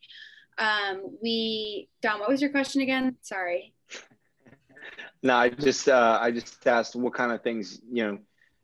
Um, 0.59 1.17
we, 1.23 1.89
Dom, 2.03 2.19
what 2.19 2.29
was 2.29 2.39
your 2.39 2.51
question 2.51 2.83
again? 2.83 3.17
Sorry. 3.23 3.73
No, 5.23 5.37
I 5.37 5.49
just 5.49 5.89
uh, 5.89 6.19
I 6.21 6.29
just 6.29 6.67
asked 6.67 6.95
what 6.95 7.15
kind 7.15 7.31
of 7.31 7.41
things 7.41 7.81
you 7.91 8.05
know 8.05 8.19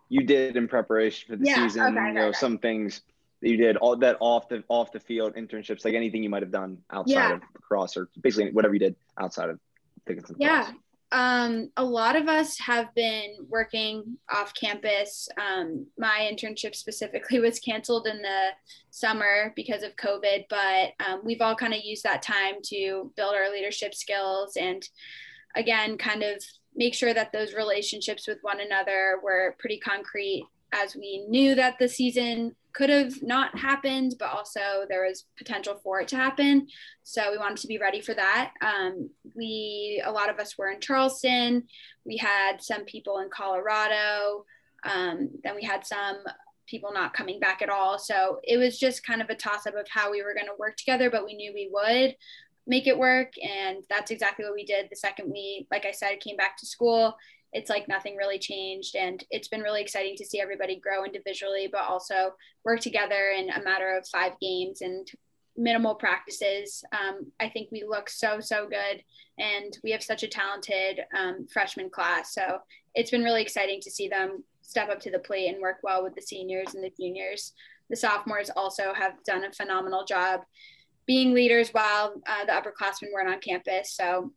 you 0.10 0.24
did 0.27 0.58
in 0.58 0.68
preparation 0.68 1.32
for 1.32 1.36
the 1.36 1.48
yeah, 1.48 1.56
season. 1.56 1.98
Okay, 1.98 2.08
you 2.08 2.13
know, 2.13 2.27
okay. 2.27 2.38
some 2.38 2.60
things 2.60 3.01
that 3.42 3.50
you 3.50 3.58
did 3.58 3.77
all 3.77 3.98
that 3.98 4.18
off 4.20 4.48
the 4.48 4.63
off 4.68 4.92
the 4.92 5.00
field 5.00 5.34
internships, 5.34 5.84
like 5.84 5.96
anything 5.96 6.22
you 6.22 6.30
might 6.30 6.44
have 6.44 6.51
done 6.51 6.77
outside 6.92 7.13
yeah. 7.13 7.34
of 7.34 7.42
cross 7.63 7.98
or 7.98 8.10
basically 8.22 8.51
whatever 8.51 8.75
you 8.75 8.80
did 8.80 8.96
outside 9.20 9.50
of 9.50 9.60
tickets 10.06 10.30
and 10.30 10.38
yeah 10.39 10.70
um, 11.11 11.71
a 11.77 11.83
lot 11.83 12.15
of 12.15 12.27
us 12.27 12.57
have 12.59 12.93
been 12.93 13.35
working 13.47 14.17
off 14.29 14.53
campus. 14.53 15.29
Um, 15.37 15.87
my 15.97 16.29
internship 16.31 16.75
specifically 16.75 17.39
was 17.41 17.59
canceled 17.59 18.07
in 18.07 18.21
the 18.21 18.47
summer 18.89 19.53
because 19.55 19.83
of 19.83 19.95
COVID, 19.95 20.45
but 20.49 20.91
um, 21.05 21.21
we've 21.23 21.41
all 21.41 21.55
kind 21.55 21.73
of 21.73 21.81
used 21.83 22.03
that 22.03 22.21
time 22.21 22.55
to 22.65 23.11
build 23.15 23.35
our 23.35 23.51
leadership 23.51 23.95
skills 23.95 24.57
and, 24.57 24.87
again, 25.55 25.97
kind 25.97 26.23
of 26.23 26.43
make 26.75 26.93
sure 26.93 27.13
that 27.13 27.31
those 27.31 27.53
relationships 27.53 28.27
with 28.27 28.37
one 28.41 28.59
another 28.59 29.19
were 29.23 29.55
pretty 29.59 29.79
concrete 29.79 30.45
as 30.84 30.96
we 30.96 31.25
knew 31.27 31.55
that 31.55 31.79
the 31.79 31.88
season 31.88 32.55
could 32.74 32.89
have 32.89 33.24
not 33.24 33.57
happened, 33.57 34.13
but 34.19 34.29
also 34.29 34.86
there 34.88 35.05
was 35.07 35.25
potential 35.36 35.79
for 35.84 36.00
it 36.00 36.07
to 36.10 36.15
happen. 36.15 36.67
So 37.03 37.31
we 37.31 37.38
wanted 37.38 37.57
to 37.57 37.67
be 37.67 37.79
ready 37.79 38.01
for 38.01 38.13
that. 38.13 38.53
Um, 38.62 39.10
we, 39.36 40.01
a 40.05 40.12
lot 40.12 40.29
of 40.29 40.38
us 40.38 40.57
were 40.57 40.69
in 40.69 40.79
Charleston. 40.79 41.63
We 42.05 42.17
had 42.17 42.62
some 42.62 42.86
people 42.86 43.17
in 43.19 43.29
Colorado. 43.29 44.46
Um, 44.84 45.29
then 45.43 45.55
we 45.55 45.63
had 45.63 45.88
some 45.88 46.17
people 46.67 46.91
not 46.93 47.15
coming 47.15 47.39
back 47.39 47.63
at 47.63 47.69
all. 47.69 47.98
So 47.98 48.39
it 48.43 48.57
was 48.57 48.77
just 48.77 49.05
kind 49.05 49.24
of 49.24 49.29
a 49.29 49.36
toss 49.36 49.65
up 49.65 49.75
of 49.75 49.88
how 49.89 50.12
we 50.12 50.22
were 50.22 50.36
going 50.36 50.46
to 50.46 50.60
work 50.60 50.77
together, 50.77 51.10
but 51.10 51.25
we 51.25 51.34
knew 51.34 51.53
we 51.53 51.72
would 51.74 52.15
make 52.67 52.86
it 52.86 52.98
work. 52.98 53.34
And 53.41 53.77
that's 53.89 54.12
exactly 54.12 54.46
what 54.46 54.53
we 54.53 54.65
did 54.65 54.88
the 54.89 54.98
second 54.98 55.31
we, 55.31 55.65
like 55.72 55.86
I 55.86 55.91
said, 55.91 56.19
came 56.19 56.36
back 56.36 56.57
to 56.57 56.67
school 56.67 57.15
it's 57.54 57.70
like 57.70 57.88
nothing 57.88 58.16
really 58.16 58.39
changed 58.39 58.96
and 58.96 59.24
it's 59.32 59.48
been 59.48 59.62
really 59.62 59.82
exciting 59.82 60.16
to 60.18 60.25
see 60.25 60.39
everybody 60.39 60.80
grow 60.80 61.06
individually 61.06 61.70
but 61.72 61.82
also 61.82 62.34
work 62.66 62.80
together 62.80 63.32
in 63.38 63.50
a 63.50 63.63
matter 63.63 63.98
of 63.98 64.08
five 64.08 64.34
games 64.42 64.82
and 64.82 65.08
minimal 65.56 65.96
practices. 65.96 66.84
Um, 66.92 67.32
i 67.39 67.50
think 67.50 67.70
we 67.72 67.84
look 67.88 68.10
so 68.10 68.39
so 68.39 68.68
good 68.68 69.01
and 69.39 69.77
we 69.84 69.92
have 69.92 70.04
such 70.04 70.24
a 70.24 70.27
talented 70.27 71.01
um, 71.16 71.48
freshman 71.51 71.89
class. 71.89 72.34
So 72.34 72.60
it's 72.96 73.12
been 73.12 73.24
really 73.24 73.42
exciting 73.42 73.80
to 73.82 73.92
see 73.92 74.08
them 74.08 74.44
step 74.62 74.89
up 74.89 75.00
to 75.01 75.12
the 75.12 75.20
plate 75.20 75.48
and 75.48 75.62
work 75.62 75.77
well 75.84 76.04
with 76.04 76.16
the 76.16 76.22
seniors 76.22 76.74
and 76.74 76.84
the 76.84 76.92
juniors. 77.00 77.54
The 77.89 77.96
sophomores 77.96 78.50
also 78.56 78.94
have 78.94 79.24
done 79.24 79.46
a 79.46 79.54
phenomenal 79.54 80.04
job 80.06 80.42
being 81.06 81.34
leaders 81.34 81.70
while 81.70 82.16
uh, 82.27 82.46
the 82.46 82.51
upperclassmen 82.51 83.13
weren't 83.13 83.30
on 83.30 83.39
campus. 83.39 83.94
So 83.94 84.34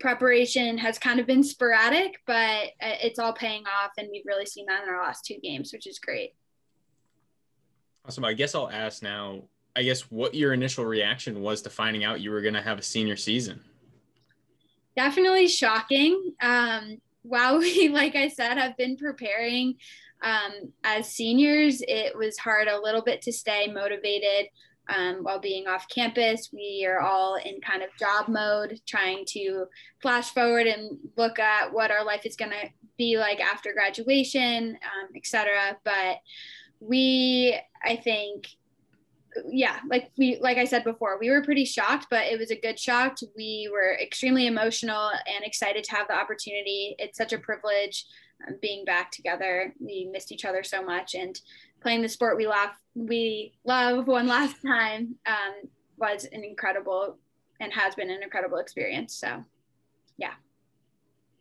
preparation 0.00 0.78
has 0.78 0.98
kind 0.98 1.20
of 1.20 1.26
been 1.26 1.42
sporadic, 1.42 2.20
but 2.26 2.66
uh, 2.82 2.96
it's 3.02 3.18
all 3.18 3.32
paying 3.32 3.64
off, 3.66 3.92
and 3.98 4.08
we've 4.10 4.26
really 4.26 4.46
seen 4.46 4.66
that 4.66 4.82
in 4.82 4.88
our 4.88 5.02
last 5.02 5.24
two 5.24 5.38
games, 5.42 5.72
which 5.72 5.86
is 5.86 5.98
great. 5.98 6.34
Awesome. 8.04 8.24
I 8.24 8.34
guess 8.34 8.54
I'll 8.54 8.70
ask 8.70 9.02
now. 9.02 9.42
I 9.74 9.82
guess 9.82 10.02
what 10.02 10.34
your 10.34 10.54
initial 10.54 10.86
reaction 10.86 11.42
was 11.42 11.60
to 11.62 11.70
finding 11.70 12.04
out 12.04 12.20
you 12.20 12.30
were 12.30 12.40
going 12.40 12.54
to 12.54 12.62
have 12.62 12.78
a 12.78 12.82
senior 12.82 13.16
season. 13.16 13.60
Definitely 14.96 15.48
shocking. 15.48 16.32
Um, 16.40 16.98
while 17.22 17.58
we, 17.58 17.88
like 17.92 18.16
I 18.16 18.28
said, 18.28 18.56
have 18.56 18.76
been 18.76 18.96
preparing 18.96 19.74
um, 20.22 20.72
as 20.82 21.12
seniors, 21.12 21.82
it 21.86 22.16
was 22.16 22.38
hard 22.38 22.68
a 22.68 22.80
little 22.80 23.02
bit 23.02 23.20
to 23.22 23.32
stay 23.32 23.66
motivated 23.66 24.48
um, 24.88 25.16
while 25.22 25.38
being 25.38 25.66
off 25.66 25.88
campus. 25.88 26.50
We 26.52 26.86
are 26.88 27.00
all 27.00 27.36
in 27.36 27.60
kind 27.60 27.82
of 27.82 27.88
job 27.98 28.28
mode, 28.28 28.80
trying 28.86 29.24
to 29.28 29.66
flash 30.00 30.30
forward 30.30 30.66
and 30.66 30.98
look 31.16 31.38
at 31.38 31.72
what 31.72 31.90
our 31.90 32.04
life 32.04 32.24
is 32.24 32.36
going 32.36 32.52
to 32.52 32.68
be 32.96 33.18
like 33.18 33.40
after 33.40 33.72
graduation, 33.72 34.70
um, 34.70 35.08
etc. 35.14 35.76
But 35.84 36.18
we, 36.80 37.58
I 37.84 37.96
think, 37.96 38.48
yeah, 39.48 39.80
like 39.88 40.10
we, 40.16 40.38
like 40.40 40.56
I 40.56 40.64
said 40.64 40.84
before, 40.84 41.18
we 41.18 41.30
were 41.30 41.42
pretty 41.42 41.64
shocked, 41.64 42.06
but 42.10 42.26
it 42.26 42.38
was 42.38 42.50
a 42.50 42.60
good 42.60 42.78
shock. 42.78 43.18
We 43.36 43.68
were 43.70 43.98
extremely 44.00 44.46
emotional 44.46 45.10
and 45.10 45.44
excited 45.44 45.84
to 45.84 45.94
have 45.94 46.08
the 46.08 46.16
opportunity. 46.16 46.94
It's 46.98 47.18
such 47.18 47.32
a 47.32 47.38
privilege 47.38 48.06
um, 48.46 48.56
being 48.62 48.84
back 48.84 49.10
together. 49.10 49.74
We 49.78 50.08
missed 50.10 50.32
each 50.32 50.44
other 50.44 50.62
so 50.62 50.82
much, 50.82 51.14
and 51.14 51.38
playing 51.86 52.02
the 52.02 52.08
sport 52.08 52.36
we 52.36 52.48
love 52.48 52.70
we 52.96 53.52
love 53.64 54.08
one 54.08 54.26
last 54.36 54.56
time 54.60 55.14
um, 55.24 55.68
was 55.96 56.24
an 56.32 56.42
incredible 56.42 57.16
and 57.60 57.72
has 57.72 57.94
been 57.94 58.10
an 58.10 58.22
incredible 58.22 58.58
experience. 58.58 59.14
So, 59.14 59.44
yeah. 60.16 60.32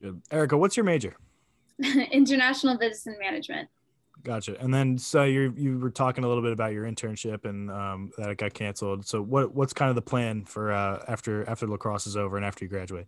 Good. 0.02 0.22
Erika, 0.32 0.56
what's 0.56 0.78
your 0.78 0.84
major? 0.84 1.16
International 2.12 2.78
Business 2.78 3.08
and 3.08 3.18
Management. 3.20 3.70
Gotcha. 4.24 4.60
And 4.60 4.72
then, 4.72 5.00
so 5.00 5.24
you 5.24 5.54
you 5.58 5.80
were 5.80 5.90
talking 5.90 6.24
a 6.24 6.28
little 6.28 6.44
bit 6.44 6.52
about 6.52 6.74
your 6.74 6.86
internship 6.86 7.46
and 7.46 7.72
um, 7.72 8.12
that 8.18 8.30
it 8.30 8.38
got 8.38 8.54
canceled. 8.54 9.06
So, 9.06 9.22
what 9.22 9.54
what's 9.54 9.74
kind 9.74 9.90
of 9.90 9.96
the 9.96 10.02
plan 10.02 10.46
for 10.46 10.72
uh, 10.72 11.04
after 11.08 11.48
after 11.50 11.68
lacrosse 11.68 12.08
is 12.08 12.16
over 12.16 12.38
and 12.38 12.46
after 12.46 12.66
you 12.66 12.70
graduate? 12.70 13.08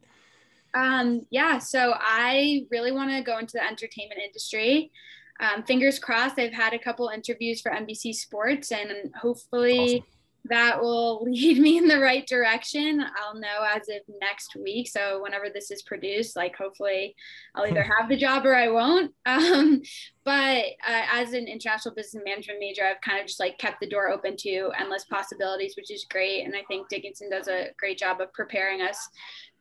Um, 0.73 1.21
yeah. 1.29 1.59
So, 1.59 1.93
I 1.97 2.65
really 2.69 2.91
want 2.91 3.11
to 3.11 3.21
go 3.21 3.39
into 3.39 3.53
the 3.53 3.65
entertainment 3.65 4.21
industry 4.23 4.91
um, 5.39 5.63
fingers 5.63 5.99
crossed. 5.99 6.39
I've 6.39 6.53
had 6.53 6.73
a 6.73 6.79
couple 6.79 7.09
interviews 7.09 7.61
for 7.61 7.71
NBC 7.71 8.13
Sports, 8.13 8.71
and 8.71 9.13
hopefully 9.15 9.97
awesome. 9.97 10.05
that 10.45 10.81
will 10.81 11.23
lead 11.29 11.59
me 11.59 11.77
in 11.77 11.87
the 11.87 11.99
right 11.99 12.25
direction. 12.25 13.03
I'll 13.17 13.39
know 13.39 13.65
as 13.67 13.87
of 13.89 14.01
next 14.19 14.55
week. 14.55 14.87
So 14.87 15.21
whenever 15.21 15.45
this 15.53 15.69
is 15.69 15.83
produced, 15.83 16.35
like 16.35 16.55
hopefully 16.55 17.15
I'll 17.55 17.67
either 17.67 17.83
have 17.99 18.09
the 18.09 18.17
job 18.17 18.45
or 18.45 18.55
I 18.55 18.69
won't. 18.69 19.13
Um, 19.25 19.81
but 20.23 20.65
uh, 20.85 21.05
as 21.13 21.31
an 21.31 21.47
international 21.47 21.95
business 21.95 22.21
management 22.25 22.59
major, 22.59 22.83
I've 22.83 22.99
kind 22.99 23.19
of 23.21 23.27
just 23.27 23.39
like 23.39 23.57
kept 23.59 23.79
the 23.79 23.87
door 23.87 24.09
open 24.09 24.35
to 24.39 24.71
endless 24.77 25.05
possibilities, 25.05 25.75
which 25.77 25.89
is 25.89 26.05
great. 26.09 26.43
And 26.43 26.53
I 26.53 26.63
think 26.67 26.89
Dickinson 26.89 27.29
does 27.29 27.47
a 27.47 27.69
great 27.79 27.97
job 27.97 28.19
of 28.19 28.33
preparing 28.33 28.81
us 28.81 28.97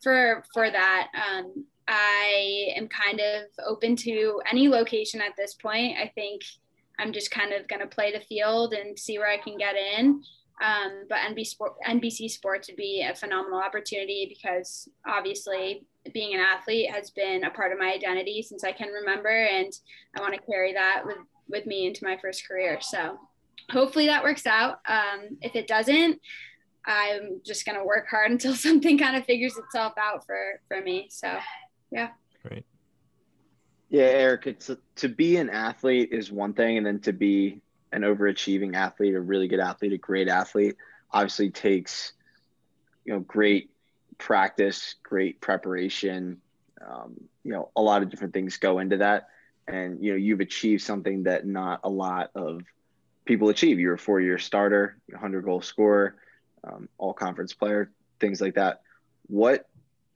for 0.02 0.42
for 0.52 0.70
that. 0.70 1.08
Um, 1.14 1.66
I 1.88 2.72
am 2.76 2.88
kind 2.88 3.20
of 3.20 3.44
open 3.64 3.96
to 3.96 4.40
any 4.50 4.68
location 4.68 5.20
at 5.20 5.36
this 5.36 5.54
point. 5.54 5.96
I 5.98 6.10
think 6.14 6.42
I'm 6.98 7.12
just 7.12 7.30
kind 7.30 7.52
of 7.52 7.68
going 7.68 7.80
to 7.80 7.86
play 7.86 8.12
the 8.12 8.24
field 8.24 8.72
and 8.72 8.98
see 8.98 9.18
where 9.18 9.30
I 9.30 9.38
can 9.38 9.56
get 9.56 9.76
in. 9.76 10.22
Um, 10.64 11.04
but 11.08 11.18
NBC, 11.18 11.46
Sport, 11.48 11.74
NBC 11.86 12.30
Sports 12.30 12.68
would 12.68 12.76
be 12.76 13.06
a 13.08 13.14
phenomenal 13.14 13.60
opportunity 13.60 14.26
because 14.28 14.88
obviously 15.06 15.84
being 16.14 16.34
an 16.34 16.40
athlete 16.40 16.90
has 16.90 17.10
been 17.10 17.44
a 17.44 17.50
part 17.50 17.72
of 17.72 17.78
my 17.78 17.92
identity 17.92 18.42
since 18.42 18.64
I 18.64 18.72
can 18.72 18.88
remember, 18.88 19.28
and 19.28 19.72
I 20.16 20.20
want 20.20 20.34
to 20.34 20.40
carry 20.40 20.72
that 20.72 21.02
with 21.04 21.18
with 21.48 21.66
me 21.66 21.86
into 21.86 22.04
my 22.04 22.16
first 22.20 22.46
career. 22.48 22.78
So 22.80 23.18
hopefully 23.70 24.06
that 24.06 24.24
works 24.24 24.46
out. 24.46 24.80
Um, 24.88 25.36
if 25.42 25.54
it 25.54 25.68
doesn't, 25.68 26.20
I'm 26.86 27.40
just 27.44 27.66
gonna 27.66 27.84
work 27.84 28.08
hard 28.08 28.30
until 28.32 28.54
something 28.54 28.98
kind 28.98 29.16
of 29.16 29.26
figures 29.26 29.56
itself 29.58 29.92
out 29.98 30.24
for 30.24 30.60
for 30.68 30.80
me. 30.80 31.08
So 31.10 31.36
yeah. 31.90 32.08
Great. 32.42 32.64
Yeah, 33.88 34.04
Eric, 34.04 34.46
it's 34.46 34.70
to 34.96 35.08
be 35.08 35.36
an 35.36 35.50
athlete 35.50 36.10
is 36.12 36.30
one 36.30 36.54
thing, 36.54 36.76
and 36.76 36.86
then 36.86 37.00
to 37.00 37.12
be 37.12 37.60
an 37.92 38.02
overachieving 38.02 38.74
athlete, 38.74 39.14
a 39.14 39.20
really 39.20 39.48
good 39.48 39.60
athlete, 39.60 39.92
a 39.92 39.98
great 39.98 40.28
athlete, 40.28 40.76
obviously 41.12 41.50
takes 41.50 42.12
you 43.04 43.14
know 43.14 43.20
great 43.20 43.70
practice, 44.18 44.96
great 45.02 45.40
preparation. 45.40 46.40
Um, 46.86 47.14
you 47.44 47.52
know, 47.52 47.70
a 47.76 47.80
lot 47.80 48.02
of 48.02 48.10
different 48.10 48.34
things 48.34 48.56
go 48.56 48.80
into 48.80 48.98
that, 48.98 49.28
and 49.68 50.02
you 50.02 50.12
know 50.12 50.16
you've 50.16 50.40
achieved 50.40 50.82
something 50.82 51.24
that 51.24 51.46
not 51.46 51.80
a 51.84 51.88
lot 51.88 52.30
of 52.34 52.62
people 53.24 53.48
achieve. 53.48 53.78
You're 53.78 53.94
a 53.94 53.98
four-year 53.98 54.38
starter, 54.38 54.96
100 55.10 55.42
goal 55.42 55.62
scorer, 55.62 56.16
um, 56.64 56.88
all 56.98 57.12
conference 57.12 57.54
player, 57.54 57.90
things 58.18 58.40
like 58.40 58.54
that. 58.54 58.82
What 59.28 59.68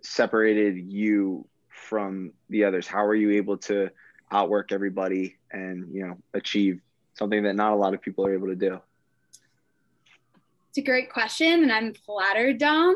separated 0.03 0.79
you 0.79 1.47
from 1.81 2.33
the 2.49 2.65
others? 2.65 2.87
How 2.87 3.05
are 3.05 3.15
you 3.15 3.33
able 3.33 3.57
to 3.59 3.91
outwork 4.31 4.71
everybody 4.73 5.37
and 5.51 5.93
you 5.93 6.07
know 6.07 6.17
achieve 6.35 6.81
something 7.15 7.43
that 7.43 7.57
not 7.57 7.73
a 7.73 7.77
lot 7.77 7.95
of 7.95 8.01
people 8.01 8.27
are 8.27 8.35
able 8.35 8.49
to 8.49 8.55
do? 8.55 8.81
It's 10.69 10.79
a 10.79 10.83
great 10.83 11.11
question, 11.13 11.65
and 11.65 11.73
I'm 11.73 11.95
flattered, 11.95 12.59
Dom. 12.59 12.95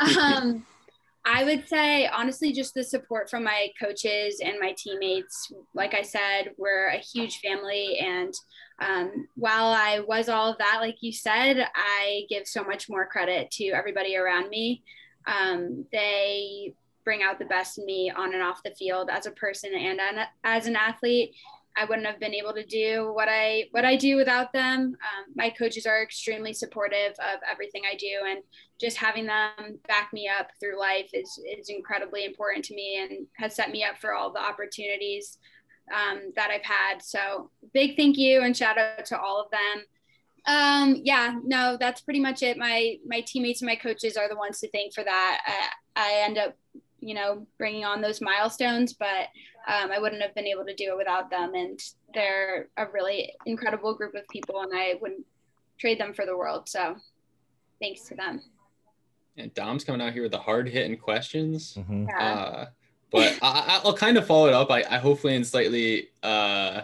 um, 0.18 0.66
I 1.24 1.42
would 1.42 1.68
say, 1.68 2.06
honestly, 2.06 2.52
just 2.52 2.74
the 2.74 2.84
support 2.84 3.28
from 3.28 3.42
my 3.42 3.68
coaches 3.80 4.40
and 4.42 4.60
my 4.60 4.74
teammates. 4.78 5.52
Like 5.74 5.92
I 5.92 6.02
said, 6.02 6.52
we're 6.56 6.88
a 6.88 6.98
huge 6.98 7.38
family. 7.38 7.98
And 7.98 8.32
um, 8.80 9.28
while 9.34 9.66
I 9.66 10.00
was 10.00 10.28
all 10.28 10.52
of 10.52 10.58
that, 10.58 10.78
like 10.80 10.96
you 11.00 11.12
said, 11.12 11.66
I 11.74 12.26
give 12.28 12.46
so 12.46 12.62
much 12.62 12.88
more 12.88 13.06
credit 13.06 13.50
to 13.52 13.66
everybody 13.70 14.16
around 14.16 14.50
me. 14.50 14.84
Um, 15.26 15.84
they 15.90 16.74
bring 17.06 17.22
out 17.22 17.38
the 17.38 17.46
best 17.46 17.78
in 17.78 17.86
me 17.86 18.12
on 18.14 18.34
and 18.34 18.42
off 18.42 18.62
the 18.64 18.74
field 18.74 19.08
as 19.10 19.24
a 19.24 19.30
person 19.30 19.72
and 19.72 20.00
as 20.44 20.66
an 20.66 20.76
athlete. 20.76 21.34
I 21.78 21.84
wouldn't 21.84 22.06
have 22.06 22.18
been 22.18 22.34
able 22.34 22.54
to 22.54 22.64
do 22.64 23.12
what 23.12 23.28
I 23.30 23.64
what 23.70 23.84
I 23.84 23.96
do 23.96 24.16
without 24.16 24.52
them. 24.52 24.80
Um, 24.80 25.24
my 25.34 25.50
coaches 25.50 25.86
are 25.86 26.02
extremely 26.02 26.52
supportive 26.52 27.12
of 27.12 27.40
everything 27.50 27.82
I 27.90 27.96
do, 27.96 28.26
and 28.26 28.40
just 28.80 28.96
having 28.96 29.26
them 29.26 29.78
back 29.86 30.10
me 30.12 30.28
up 30.28 30.48
through 30.58 30.80
life 30.80 31.10
is 31.12 31.38
is 31.58 31.68
incredibly 31.68 32.24
important 32.24 32.64
to 32.66 32.74
me, 32.74 32.98
and 33.02 33.26
has 33.36 33.54
set 33.54 33.70
me 33.70 33.84
up 33.84 33.98
for 33.98 34.14
all 34.14 34.32
the 34.32 34.40
opportunities 34.40 35.38
um, 35.94 36.32
that 36.34 36.50
I've 36.50 36.64
had. 36.64 37.02
So 37.02 37.50
big 37.74 37.96
thank 37.96 38.16
you 38.16 38.40
and 38.40 38.56
shout 38.56 38.78
out 38.78 39.04
to 39.06 39.20
all 39.20 39.40
of 39.40 39.50
them. 39.50 39.84
Um, 40.46 41.00
yeah, 41.04 41.34
no, 41.44 41.76
that's 41.78 42.00
pretty 42.00 42.20
much 42.20 42.42
it. 42.42 42.56
My 42.56 42.96
my 43.06 43.20
teammates 43.20 43.60
and 43.60 43.68
my 43.68 43.76
coaches 43.76 44.16
are 44.16 44.30
the 44.30 44.36
ones 44.36 44.60
to 44.60 44.70
thank 44.70 44.94
for 44.94 45.04
that. 45.04 45.40
I, 45.94 46.08
I 46.08 46.24
end 46.24 46.38
up 46.38 46.56
you 47.06 47.14
know, 47.14 47.46
bringing 47.56 47.84
on 47.84 48.00
those 48.00 48.20
milestones, 48.20 48.92
but 48.92 49.28
um, 49.68 49.92
I 49.92 50.00
wouldn't 50.00 50.20
have 50.22 50.34
been 50.34 50.46
able 50.46 50.64
to 50.64 50.74
do 50.74 50.90
it 50.90 50.96
without 50.96 51.30
them. 51.30 51.54
And 51.54 51.80
they're 52.12 52.66
a 52.76 52.86
really 52.92 53.32
incredible 53.46 53.94
group 53.94 54.16
of 54.16 54.26
people, 54.28 54.62
and 54.62 54.72
I 54.74 54.94
wouldn't 55.00 55.24
trade 55.78 56.00
them 56.00 56.12
for 56.12 56.26
the 56.26 56.36
world. 56.36 56.68
So 56.68 56.96
thanks 57.80 58.00
to 58.08 58.16
them. 58.16 58.42
And 59.36 59.54
Dom's 59.54 59.84
coming 59.84 60.00
out 60.00 60.14
here 60.14 60.22
with 60.22 60.32
the 60.32 60.38
hard 60.38 60.68
hitting 60.68 60.96
questions. 60.96 61.74
Mm-hmm. 61.78 62.06
Yeah. 62.08 62.32
Uh, 62.32 62.66
but 63.12 63.38
I, 63.40 63.80
will 63.84 63.94
kind 63.94 64.16
of 64.16 64.26
follow 64.26 64.48
it 64.48 64.54
up. 64.54 64.68
I, 64.72 64.82
I 64.90 64.98
hopefully 64.98 65.36
in 65.36 65.44
slightly, 65.44 66.08
uh, 66.24 66.82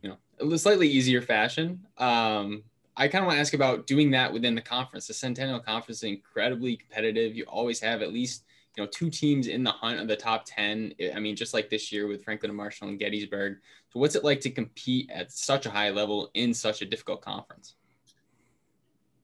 you 0.00 0.08
know, 0.08 0.54
a 0.54 0.58
slightly 0.58 0.88
easier 0.88 1.20
fashion. 1.20 1.84
Um, 1.98 2.62
I 2.96 3.08
kind 3.08 3.22
of 3.22 3.26
want 3.26 3.36
to 3.36 3.40
ask 3.40 3.52
about 3.52 3.86
doing 3.86 4.10
that 4.12 4.32
within 4.32 4.54
the 4.54 4.62
conference. 4.62 5.06
The 5.06 5.14
Centennial 5.14 5.60
Conference 5.60 5.98
is 5.98 6.04
incredibly 6.04 6.76
competitive. 6.76 7.36
You 7.36 7.44
always 7.44 7.78
have 7.80 8.00
at 8.00 8.10
least 8.10 8.44
you 8.76 8.82
know 8.82 8.88
two 8.92 9.10
teams 9.10 9.46
in 9.46 9.62
the 9.62 9.70
hunt 9.70 10.00
of 10.00 10.08
the 10.08 10.16
top 10.16 10.44
10 10.46 10.94
i 11.14 11.20
mean 11.20 11.36
just 11.36 11.54
like 11.54 11.70
this 11.70 11.92
year 11.92 12.06
with 12.06 12.24
franklin 12.24 12.50
and 12.50 12.56
marshall 12.56 12.88
and 12.88 12.98
gettysburg. 12.98 13.58
So 13.90 14.00
what's 14.00 14.16
it 14.16 14.24
like 14.24 14.40
to 14.40 14.50
compete 14.50 15.08
at 15.10 15.30
such 15.30 15.66
a 15.66 15.70
high 15.70 15.90
level 15.90 16.30
in 16.34 16.52
such 16.52 16.82
a 16.82 16.84
difficult 16.84 17.22
conference? 17.22 17.76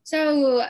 So 0.03 0.65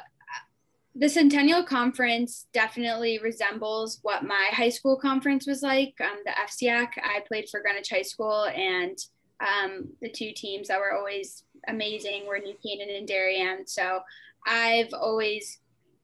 the 0.96 1.08
centennial 1.08 1.64
conference 1.64 2.48
definitely 2.52 3.20
resembles 3.20 4.00
what 4.02 4.24
my 4.24 4.50
high 4.52 4.70
school 4.70 4.98
conference 4.98 5.48
was 5.48 5.62
like. 5.62 5.94
Um, 6.02 6.18
the 6.26 6.32
fciac 6.32 6.90
i 6.98 7.22
played 7.28 7.48
for 7.50 7.62
greenwich 7.62 7.90
high 7.90 8.02
school 8.02 8.46
and 8.46 8.98
um, 9.40 9.90
the 10.02 10.10
two 10.10 10.32
teams 10.36 10.68
that 10.68 10.80
were 10.80 10.94
always 10.94 11.44
amazing 11.68 12.28
were 12.28 12.40
new 12.40 12.56
canaan 12.66 12.96
and 12.96 13.08
darien. 13.08 13.68
So 13.68 14.02
i've 14.48 14.94
always 14.94 15.60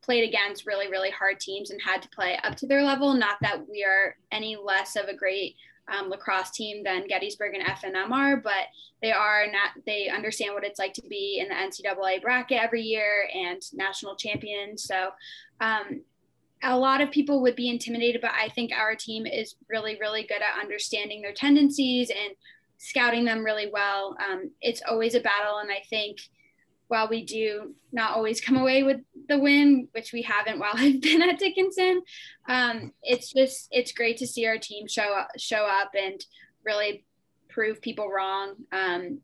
played 0.08 0.28
against 0.28 0.66
really, 0.66 0.90
really 0.90 1.12
hard 1.12 1.38
teams 1.38 1.70
and 1.70 1.82
had 1.82 2.02
to 2.02 2.08
play 2.08 2.40
up 2.46 2.56
to 2.56 2.66
their 2.66 2.82
level. 2.82 3.14
Not 3.14 3.36
that 3.42 3.68
we 3.70 3.84
are 3.84 4.16
any 4.32 4.56
less 4.56 4.96
of 4.96 5.10
a 5.10 5.14
great 5.14 5.58
um, 5.90 6.10
lacrosse 6.10 6.52
team 6.52 6.82
than 6.82 7.10
Gettysburg 7.10 7.54
and 7.56 7.68
F&M 7.68 8.14
are, 8.14 8.38
but 8.38 8.68
they 9.02 9.12
are 9.12 9.48
not, 9.52 9.72
they 9.86 10.08
understand 10.08 10.54
what 10.54 10.64
it's 10.64 10.80
like 10.80 10.94
to 10.94 11.02
be 11.10 11.40
in 11.42 11.50
the 11.50 11.56
NCAA 11.56 12.22
bracket 12.22 12.64
every 12.64 12.84
year 12.84 13.28
and 13.36 13.62
national 13.74 14.16
champions. 14.16 14.84
So, 14.84 15.10
um, 15.60 16.02
a 16.64 16.78
lot 16.78 17.02
of 17.02 17.12
people 17.12 17.42
would 17.42 17.58
be 17.58 17.70
intimidated, 17.70 18.22
but 18.22 18.32
I 18.32 18.48
think 18.50 18.72
our 18.72 18.96
team 18.96 19.26
is 19.26 19.56
really, 19.70 19.98
really 20.00 20.24
good 20.24 20.42
at 20.42 20.64
understanding 20.64 21.22
their 21.22 21.34
tendencies 21.34 22.10
and 22.10 22.34
scouting 22.78 23.26
them 23.26 23.44
really 23.44 23.70
well. 23.72 24.18
Um, 24.26 24.52
it's 24.62 24.82
always 24.90 25.16
a 25.16 25.20
battle, 25.20 25.58
and 25.58 25.70
I 25.70 25.84
think 25.90 26.18
while 26.88 27.10
we 27.10 27.24
do 27.24 27.74
not 27.92 28.12
always 28.12 28.42
come 28.42 28.58
away 28.58 28.84
with 28.84 29.02
the 29.28 29.40
win, 29.40 29.88
which 29.92 30.14
we 30.14 30.22
haven't 30.22 30.60
while 30.60 30.72
I've 30.76 31.02
been 31.02 31.22
at 31.22 31.40
Dickinson, 31.40 32.02
um, 32.48 32.94
it's 33.04 33.32
just 33.34 33.68
it's 33.72 33.92
great 33.92 34.18
to 34.18 34.28
see 34.28 34.46
our 34.46 34.58
team 34.58 34.88
show 34.88 35.14
up, 35.14 35.30
show 35.38 35.66
up 35.66 35.92
and 35.98 36.24
really 36.66 37.06
prove 37.50 37.82
people 37.82 38.10
wrong. 38.10 38.56
Um, 38.72 39.20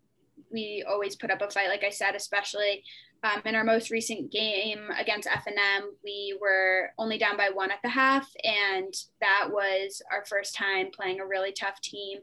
we 0.52 0.84
always 0.88 1.16
put 1.16 1.32
up 1.32 1.42
a 1.42 1.50
fight, 1.50 1.70
like 1.70 1.84
I 1.84 1.90
said, 1.90 2.16
especially 2.16 2.84
um, 3.24 3.42
in 3.46 3.56
our 3.56 3.64
most 3.64 3.90
recent 3.90 4.32
game 4.32 4.90
against 5.00 5.30
F&M, 5.32 5.92
we 6.04 6.38
were 6.42 6.92
only 6.98 7.18
down 7.18 7.38
by 7.38 7.50
one 7.54 7.72
at 7.72 7.80
the 7.82 7.90
half, 7.90 8.30
and 8.44 8.94
that 9.22 9.48
was 9.50 10.02
our 10.12 10.26
first 10.26 10.56
time 10.56 10.92
playing 10.92 11.22
a 11.22 11.26
really 11.26 11.54
tough 11.54 11.80
team 11.82 12.20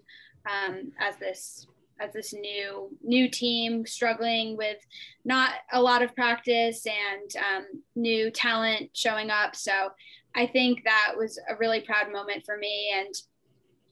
um, 0.47 0.93
as 1.01 1.17
this 1.17 1.67
as 2.01 2.13
this 2.13 2.33
new 2.33 2.97
new 3.03 3.29
team 3.29 3.87
struggling 3.87 4.57
with 4.57 4.79
not 5.25 5.53
a 5.73 5.81
lot 5.81 6.03
of 6.03 6.15
practice 6.15 6.85
and 6.87 7.31
um, 7.37 7.67
new 7.95 8.31
talent 8.31 8.91
showing 8.95 9.31
up. 9.31 9.55
So 9.55 9.91
I 10.35 10.47
think 10.47 10.85
that 10.85 11.13
was 11.17 11.39
a 11.49 11.57
really 11.57 11.81
proud 11.81 12.13
moment 12.13 12.45
for 12.47 12.57
me. 12.57 12.93
And 12.95 13.15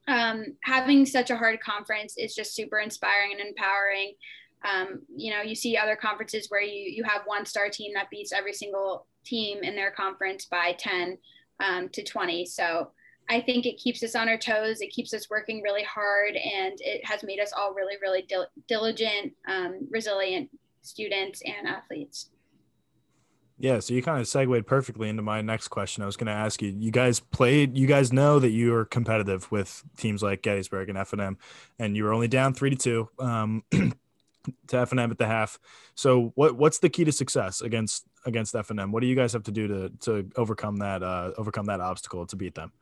um, 0.09 0.57
having 0.63 1.05
such 1.05 1.31
a 1.31 1.37
hard 1.37 1.61
conference 1.61 2.17
is 2.17 2.35
just 2.35 2.55
super 2.55 2.79
inspiring 2.79 3.33
and 3.33 3.49
empowering. 3.49 4.15
Um, 4.65 5.03
you 5.15 5.33
know, 5.33 5.43
you 5.43 5.55
see 5.55 5.77
other 5.77 5.97
conferences 5.97 6.47
where 6.49 6.63
you 6.63 6.91
you 6.91 7.05
have 7.05 7.23
one 7.27 7.45
star 7.45 7.69
team 7.69 7.93
that 7.95 8.11
beats 8.11 8.33
every 8.33 8.53
single 8.53 9.07
team 9.25 9.63
in 9.63 9.77
their 9.77 9.91
conference 9.91 10.47
by 10.47 10.75
10 10.79 11.19
um, 11.61 11.89
to 11.91 12.03
20. 12.03 12.47
So 12.47 12.91
I 13.31 13.41
think 13.41 13.67
it 13.67 13.77
keeps 13.77 14.03
us 14.03 14.15
on 14.15 14.29
our 14.29 14.39
toes. 14.39 14.81
It 14.81 14.89
keeps 14.89 15.13
us 15.13 15.29
working 15.29 15.63
really 15.63 15.85
hard, 15.85 16.35
and 16.35 16.79
it 16.81 17.05
has 17.05 17.23
made 17.23 17.41
us 17.41 17.53
all 17.57 17.75
really, 17.75 17.97
really 18.01 18.23
dil- 18.23 18.49
diligent, 18.67 19.35
um, 19.47 19.87
resilient 19.91 20.51
students 20.83 21.43
and 21.45 21.67
athletes. 21.67 22.31
Yeah, 23.61 23.81
so 23.81 23.93
you 23.93 24.03
kind 24.03 24.21
of 24.21 24.29
segued 24.29 24.67
perfectly 24.67 25.09
into 25.09 25.23
my 25.23 25.43
next 25.43 25.69
question. 25.69 26.03
I 26.03 26.07
was 26.07 26.17
going 26.17 26.29
to 26.29 26.33
ask 26.33 26.63
you. 26.63 26.75
You 26.79 26.93
guys 26.93 27.19
played. 27.19 27.77
You 27.77 27.87
guys 27.89 28.13
know 28.13 28.39
that 28.39 28.51
you 28.51 28.73
are 28.75 28.85
competitive 28.85 29.51
with 29.51 29.83
teams 29.97 30.23
like 30.23 30.43
Gettysburg 30.43 30.89
and 30.89 30.97
F&M, 30.97 31.37
and 31.79 31.97
you 31.97 32.05
were 32.05 32.13
only 32.13 32.29
down 32.29 32.55
three 32.55 32.71
to 32.71 32.77
two 32.77 33.09
um, 33.19 33.65
to 33.73 34.79
F&M 34.79 35.11
at 35.11 35.19
the 35.19 35.27
half. 35.27 35.59
So, 35.97 36.33
what 36.37 36.57
what's 36.57 36.79
the 36.79 36.89
key 36.89 37.05
to 37.05 37.13
success 37.13 37.61
against 37.61 38.07
against 38.27 38.55
F&M? 38.55 38.93
What 38.93 39.01
do 39.01 39.07
you 39.07 39.17
guys 39.17 39.33
have 39.33 39.45
to 39.45 39.51
do 39.51 39.69
to 39.69 39.89
to 40.01 40.31
overcome 40.37 40.77
that 40.79 41.03
uh, 41.03 41.33
overcome 41.37 41.67
that 41.67 41.81
obstacle 41.81 42.27
to 42.27 42.37
beat 42.37 42.55
them? 42.55 42.73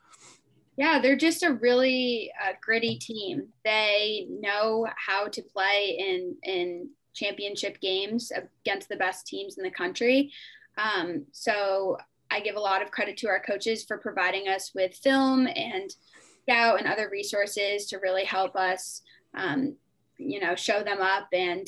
Yeah, 0.77 0.99
they're 1.01 1.17
just 1.17 1.43
a 1.43 1.55
really 1.55 2.31
uh, 2.45 2.53
gritty 2.61 2.97
team. 2.97 3.49
They 3.65 4.27
know 4.29 4.87
how 4.97 5.29
to 5.29 5.43
play 5.43 5.97
in 5.99 6.37
in 6.43 6.91
championship 7.15 7.81
games 7.81 8.31
against 8.31 8.89
the 8.89 8.97
best 8.97 9.27
teams 9.27 9.57
in 9.57 9.65
the 9.65 9.71
country. 9.71 10.31
Um, 10.77 11.25
so 11.33 11.97
I 12.31 12.41
give 12.41 12.57
a 12.57 12.61
lot 12.61 12.83
of 12.83 12.91
credit 12.91 13.17
to 13.19 13.29
our 13.29 13.41
coaches 13.41 13.85
for 13.85 13.97
providing 13.97 14.49
us 14.49 14.73
with 14.75 14.95
film 14.95 15.47
and 15.47 15.95
scout 16.43 16.79
and 16.79 16.87
other 16.87 17.09
resources 17.11 17.87
to 17.87 17.99
really 17.99 18.25
help 18.25 18.55
us, 18.55 19.03
um, 19.35 19.77
you 20.19 20.41
know, 20.41 20.55
show 20.55 20.83
them 20.83 21.01
up 21.01 21.29
and 21.33 21.67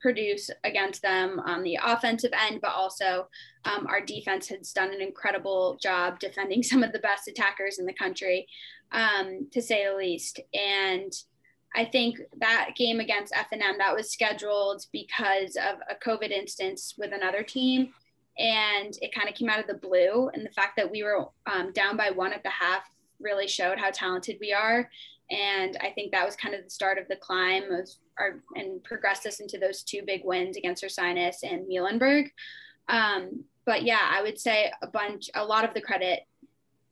produce 0.00 0.50
against 0.64 1.02
them 1.02 1.40
on 1.40 1.62
the 1.62 1.78
offensive 1.82 2.32
end, 2.48 2.60
but 2.60 2.72
also 2.72 3.28
um, 3.64 3.86
our 3.86 4.00
defense 4.00 4.48
has 4.48 4.72
done 4.72 4.92
an 4.92 5.00
incredible 5.00 5.78
job 5.80 6.18
defending 6.18 6.62
some 6.64 6.82
of 6.82 6.92
the 6.92 6.98
best 6.98 7.28
attackers 7.28 7.78
in 7.78 7.86
the 7.86 7.92
country, 7.92 8.46
um, 8.92 9.48
to 9.52 9.62
say 9.62 9.86
the 9.86 9.96
least. 9.96 10.40
And 10.54 11.12
I 11.74 11.84
think 11.84 12.18
that 12.38 12.70
game 12.76 13.00
against 13.00 13.34
F&M 13.34 13.78
that 13.78 13.94
was 13.94 14.10
scheduled 14.10 14.84
because 14.92 15.56
of 15.56 15.78
a 15.88 15.94
COVID 16.04 16.30
instance 16.30 16.94
with 16.98 17.12
another 17.12 17.42
team, 17.42 17.92
and 18.38 18.96
it 19.02 19.14
kind 19.14 19.28
of 19.28 19.34
came 19.34 19.48
out 19.48 19.60
of 19.60 19.66
the 19.66 19.74
blue. 19.74 20.28
And 20.32 20.44
the 20.44 20.50
fact 20.50 20.76
that 20.76 20.90
we 20.90 21.02
were 21.02 21.26
um, 21.46 21.72
down 21.72 21.96
by 21.96 22.10
one 22.10 22.32
at 22.32 22.42
the 22.42 22.50
half 22.50 22.82
really 23.20 23.48
showed 23.48 23.78
how 23.78 23.90
talented 23.90 24.38
we 24.40 24.52
are. 24.52 24.90
And 25.30 25.76
I 25.80 25.90
think 25.90 26.12
that 26.12 26.26
was 26.26 26.36
kind 26.36 26.54
of 26.54 26.64
the 26.64 26.70
start 26.70 26.98
of 26.98 27.06
the 27.08 27.16
climb 27.16 27.70
of 27.70 27.88
our, 28.18 28.40
and 28.56 28.82
progressed 28.82 29.26
us 29.26 29.40
into 29.40 29.58
those 29.58 29.82
two 29.82 30.02
big 30.04 30.22
wins 30.24 30.56
against 30.56 30.82
Ursinus 30.82 31.36
and 31.42 31.66
Muhlenberg. 31.68 32.30
Um, 32.88 33.44
but 33.64 33.84
yeah, 33.84 34.10
I 34.10 34.22
would 34.22 34.38
say 34.38 34.72
a 34.82 34.86
bunch, 34.88 35.30
a 35.34 35.44
lot 35.44 35.64
of 35.64 35.74
the 35.74 35.80
credit 35.80 36.20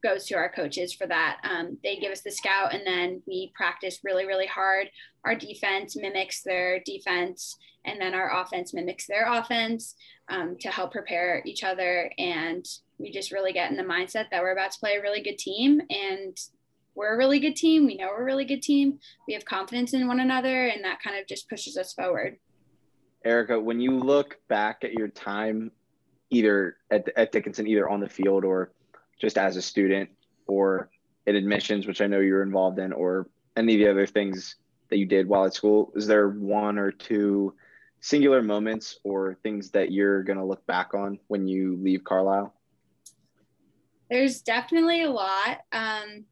goes 0.02 0.26
to 0.26 0.36
our 0.36 0.48
coaches 0.48 0.92
for 0.92 1.06
that. 1.08 1.40
Um, 1.42 1.78
they 1.82 1.96
give 1.96 2.12
us 2.12 2.20
the 2.20 2.30
scout 2.30 2.72
and 2.72 2.86
then 2.86 3.22
we 3.26 3.52
practice 3.56 4.00
really, 4.04 4.26
really 4.26 4.46
hard. 4.46 4.88
Our 5.24 5.34
defense 5.34 5.96
mimics 5.96 6.42
their 6.42 6.80
defense 6.80 7.56
and 7.84 8.00
then 8.00 8.14
our 8.14 8.40
offense 8.40 8.72
mimics 8.72 9.06
their 9.06 9.32
offense 9.32 9.96
um, 10.28 10.56
to 10.60 10.68
help 10.68 10.92
prepare 10.92 11.42
each 11.44 11.64
other. 11.64 12.12
And 12.18 12.64
we 12.98 13.10
just 13.10 13.32
really 13.32 13.52
get 13.52 13.70
in 13.70 13.76
the 13.76 13.82
mindset 13.82 14.30
that 14.30 14.42
we're 14.42 14.52
about 14.52 14.72
to 14.72 14.78
play 14.78 14.96
a 14.96 15.02
really 15.02 15.22
good 15.22 15.38
team 15.38 15.80
and 15.90 16.36
we're 16.98 17.14
a 17.14 17.16
really 17.16 17.38
good 17.38 17.54
team. 17.54 17.86
We 17.86 17.96
know 17.96 18.08
we're 18.08 18.22
a 18.22 18.24
really 18.24 18.44
good 18.44 18.60
team. 18.62 18.98
We 19.28 19.34
have 19.34 19.44
confidence 19.44 19.94
in 19.94 20.08
one 20.08 20.18
another, 20.18 20.66
and 20.66 20.84
that 20.84 21.00
kind 21.00 21.16
of 21.16 21.28
just 21.28 21.48
pushes 21.48 21.76
us 21.76 21.92
forward. 21.92 22.38
Erika, 23.24 23.58
when 23.58 23.80
you 23.80 23.96
look 23.96 24.38
back 24.48 24.82
at 24.82 24.92
your 24.92 25.06
time, 25.06 25.70
either 26.30 26.76
at, 26.90 27.08
at 27.16 27.30
Dickinson, 27.30 27.68
either 27.68 27.88
on 27.88 28.00
the 28.00 28.08
field 28.08 28.44
or 28.44 28.72
just 29.20 29.38
as 29.38 29.56
a 29.56 29.62
student, 29.62 30.10
or 30.48 30.90
in 31.26 31.36
admissions, 31.36 31.86
which 31.86 32.00
I 32.00 32.08
know 32.08 32.18
you're 32.18 32.42
involved 32.42 32.80
in, 32.80 32.92
or 32.92 33.28
any 33.56 33.74
of 33.74 33.80
the 33.80 33.90
other 33.90 34.06
things 34.06 34.56
that 34.88 34.96
you 34.96 35.06
did 35.06 35.28
while 35.28 35.44
at 35.44 35.54
school, 35.54 35.92
is 35.94 36.06
there 36.06 36.28
one 36.28 36.78
or 36.78 36.90
two 36.90 37.54
singular 38.00 38.42
moments 38.42 38.98
or 39.04 39.36
things 39.42 39.70
that 39.70 39.92
you're 39.92 40.22
going 40.24 40.38
to 40.38 40.44
look 40.44 40.66
back 40.66 40.94
on 40.94 41.18
when 41.28 41.46
you 41.46 41.76
leave 41.80 42.02
Carlisle? 42.02 42.54
There's 44.10 44.40
definitely 44.40 45.02
a 45.02 45.10
lot. 45.10 45.58
Um, 45.72 46.24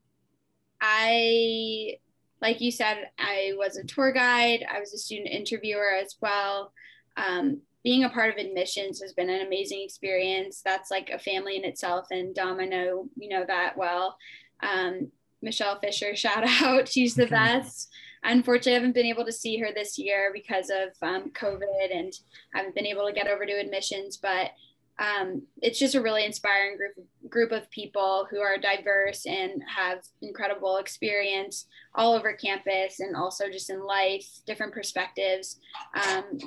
I, 0.81 1.99
like 2.41 2.61
you 2.61 2.71
said, 2.71 3.11
I 3.19 3.53
was 3.57 3.77
a 3.77 3.85
tour 3.85 4.12
guide, 4.12 4.65
I 4.71 4.81
was 4.81 4.93
a 4.93 4.99
student 4.99 5.29
interviewer 5.29 5.95
as 5.95 6.17
well. 6.21 6.73
Um, 7.17 7.61
being 7.87 8.03
a 8.03 8.11
part 8.11 8.31
of 8.31 8.45
admissions 8.45 9.01
has 9.01 9.12
been 9.12 9.31
an 9.31 9.47
amazing 9.47 9.83
experience. 9.83 10.61
That's 10.65 10.91
like 10.91 11.09
a 11.11 11.21
family 11.21 11.57
in 11.57 11.65
itself. 11.65 12.09
And 12.11 12.35
Dom, 12.35 12.59
I 12.59 12.65
know 12.65 13.09
you 13.17 13.29
know 13.29 13.45
that 13.47 13.77
well. 13.77 14.17
Um, 14.61 15.12
Michelle 15.41 15.79
Fisher, 15.79 16.17
shout 16.17 16.45
out. 16.62 16.89
She's 16.89 17.15
the 17.15 17.29
best. 17.29 17.89
Unfortunately, 18.25 18.73
I 18.73 18.75
haven't 18.75 18.95
been 18.95 19.07
able 19.07 19.25
to 19.25 19.33
see 19.33 19.57
her 19.59 19.69
this 19.73 19.99
year 19.99 20.33
because 20.35 20.69
of 20.69 21.01
um, 21.01 21.31
COVID 21.31 21.95
and 21.95 22.12
I 22.53 22.59
haven't 22.59 22.75
been 22.75 22.87
able 22.87 23.07
to 23.07 23.12
get 23.12 23.29
over 23.29 23.47
to 23.47 23.53
admissions. 23.53 24.17
But 24.17 24.51
um, 24.99 25.43
it's 25.61 25.79
just 25.79 25.95
a 25.95 26.01
really 26.01 26.25
inspiring 26.25 26.77
group 26.77 26.95
group 27.29 27.53
of 27.53 27.71
people 27.71 28.27
who 28.31 28.41
are 28.41 28.57
diverse 28.57 29.27
and 29.27 29.63
have 29.67 29.99
incredible 30.23 30.79
experience 30.79 31.67
all 31.95 32.15
over 32.15 32.33
campus 32.33 33.01
and 33.01 33.17
also 33.17 33.51
just 33.51 33.69
in 33.69 33.85
life, 33.85 34.27
different 34.47 34.73
perspectives. 34.73 35.59
Um, 35.95 36.39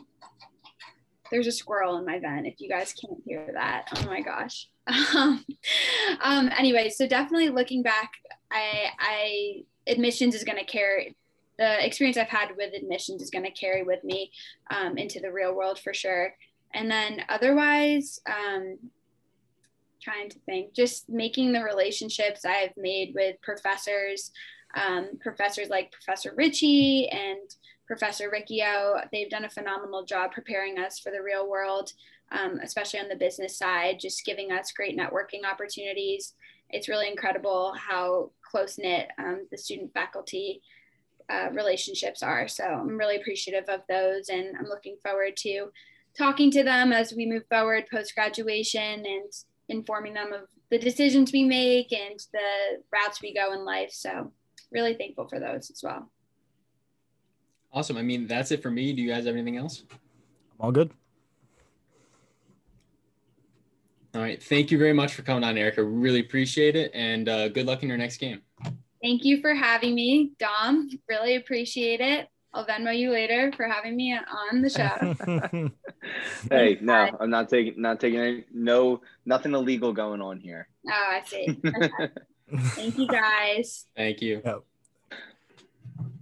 there's 1.32 1.48
a 1.48 1.52
squirrel 1.52 1.98
in 1.98 2.06
my 2.06 2.18
vent. 2.18 2.48
If 2.48 2.60
you 2.60 2.70
guys 2.70 2.94
can't 2.94 3.22
hear 3.26 3.50
that, 3.54 3.88
oh 3.98 4.06
my 4.06 4.22
gosh. 4.22 4.68
um, 5.14 5.46
anyway, 6.58 6.90
so 6.90 7.06
definitely 7.08 7.50
looking 7.50 7.84
back, 7.84 8.14
I, 8.52 8.86
I 9.00 9.64
admissions 9.86 10.34
is 10.34 10.44
going 10.44 10.58
to 10.58 10.66
carry 10.66 11.16
the 11.60 11.86
experience 11.86 12.18
I've 12.18 12.30
had 12.30 12.56
with 12.56 12.74
admissions 12.74 13.22
is 13.22 13.30
going 13.30 13.44
to 13.44 13.52
carry 13.52 13.84
with 13.84 14.02
me 14.06 14.32
um, 14.72 14.98
into 14.98 15.20
the 15.20 15.32
real 15.32 15.54
world 15.54 15.78
for 15.78 15.94
sure. 15.94 16.34
And 16.74 16.90
then 16.90 17.24
otherwise, 17.30 18.20
um, 18.28 18.78
trying 20.02 20.30
to 20.30 20.40
think, 20.40 20.74
just 20.74 21.10
making 21.10 21.52
the 21.52 21.64
relationships 21.64 22.46
I've 22.46 22.76
made 22.78 23.14
with 23.16 23.42
professors, 23.42 24.32
um, 24.76 25.18
professors 25.20 25.70
like 25.70 25.92
Professor 25.92 26.34
Ritchie 26.36 27.10
and 27.10 27.56
Professor 27.88 28.30
Riccio. 28.30 29.02
They've 29.12 29.30
done 29.30 29.46
a 29.46 29.50
phenomenal 29.50 30.06
job 30.06 30.32
preparing 30.32 30.78
us 30.78 31.00
for 31.00 31.12
the 31.12 31.24
real 31.24 31.50
world, 31.50 31.94
um, 32.32 32.60
especially 32.64 33.00
on 33.00 33.10
the 33.10 33.16
business 33.16 33.58
side, 33.58 34.00
just 34.00 34.26
giving 34.26 34.52
us 34.52 34.72
great 34.72 34.98
networking 34.98 35.44
opportunities. 35.50 36.34
It's 36.70 36.88
really 36.88 37.10
incredible 37.10 37.74
how 37.76 38.32
close 38.44 38.78
knit 38.78 39.10
um, 39.18 39.48
the 39.50 39.58
student 39.58 39.92
faculty 39.94 40.62
uh, 41.30 41.50
relationships 41.52 42.24
are. 42.24 42.48
So 42.48 42.64
I'm 42.64 42.98
really 42.98 43.18
appreciative 43.18 43.68
of 43.70 43.82
those, 43.90 44.30
and 44.30 44.56
I'm 44.58 44.66
looking 44.66 44.98
forward 45.04 45.36
to 45.38 45.72
talking 46.18 46.52
to 46.52 46.64
them 46.64 46.92
as 46.92 47.14
we 47.14 47.26
move 47.26 47.44
forward 47.50 47.86
post 47.92 48.16
graduation 48.16 49.06
and 49.06 49.32
informing 49.70 50.14
them 50.14 50.34
of 50.34 50.42
the 50.70 50.78
decisions 50.78 51.32
we 51.32 51.44
make 51.44 51.92
and 51.92 52.20
the 52.34 52.82
routes 52.92 53.22
we 53.22 53.34
go 53.34 53.54
in 53.54 53.66
life. 53.66 53.92
So, 53.92 54.32
really 54.72 54.96
thankful 54.96 55.28
for 55.28 55.40
those 55.40 55.72
as 55.72 55.82
well. 55.84 56.12
Awesome. 57.72 57.98
I 57.98 58.02
mean, 58.02 58.28
that's 58.28 58.52
it 58.52 58.62
for 58.62 58.72
me. 58.72 58.94
Do 58.94 59.02
you 59.02 59.10
guys 59.10 59.26
have 59.26 59.36
anything 59.36 59.58
else? 59.58 59.84
I'm 59.92 59.98
all 60.60 60.72
good. 60.72 60.92
All 64.16 64.22
right. 64.22 64.42
Thank 64.42 64.72
you 64.72 64.80
very 64.80 64.94
much 64.94 65.14
for 65.14 65.22
coming 65.22 65.44
on, 65.44 65.56
Erika. 65.56 65.84
Really 65.84 66.20
appreciate 66.20 66.76
it. 66.76 66.92
And 66.96 67.30
uh, 67.30 67.50
good 67.50 67.68
luck 67.68 67.84
in 67.84 67.90
your 67.90 67.98
next 67.98 68.18
game. 68.18 68.42
Thank 69.04 69.24
you 69.24 69.40
for 69.40 69.54
having 69.54 69.94
me, 69.94 70.32
Dom. 70.40 70.90
Really 71.08 71.36
appreciate 71.36 72.02
it. 72.02 72.28
I'll 72.54 72.66
Venmo 72.66 72.98
you 72.98 73.12
later 73.12 73.52
for 73.56 73.68
having 73.68 73.96
me 73.96 74.14
on 74.14 74.62
the 74.62 74.70
show. 74.70 75.72
hey, 76.50 76.78
no, 76.82 77.10
I'm 77.20 77.30
not 77.30 77.50
taking 77.50 77.82
not 77.82 78.00
taking 78.00 78.20
any 78.20 78.46
no 78.52 79.02
nothing 79.26 79.54
illegal 79.54 79.94
going 79.94 80.22
on 80.22 80.40
here. 80.40 80.68
Oh, 80.88 80.92
I 80.92 81.22
see. 81.26 81.60
Thank 82.56 82.98
you 82.98 83.08
guys. 83.08 83.86
Thank 83.96 84.22
you. 84.22 84.42
Yep. 84.44 84.64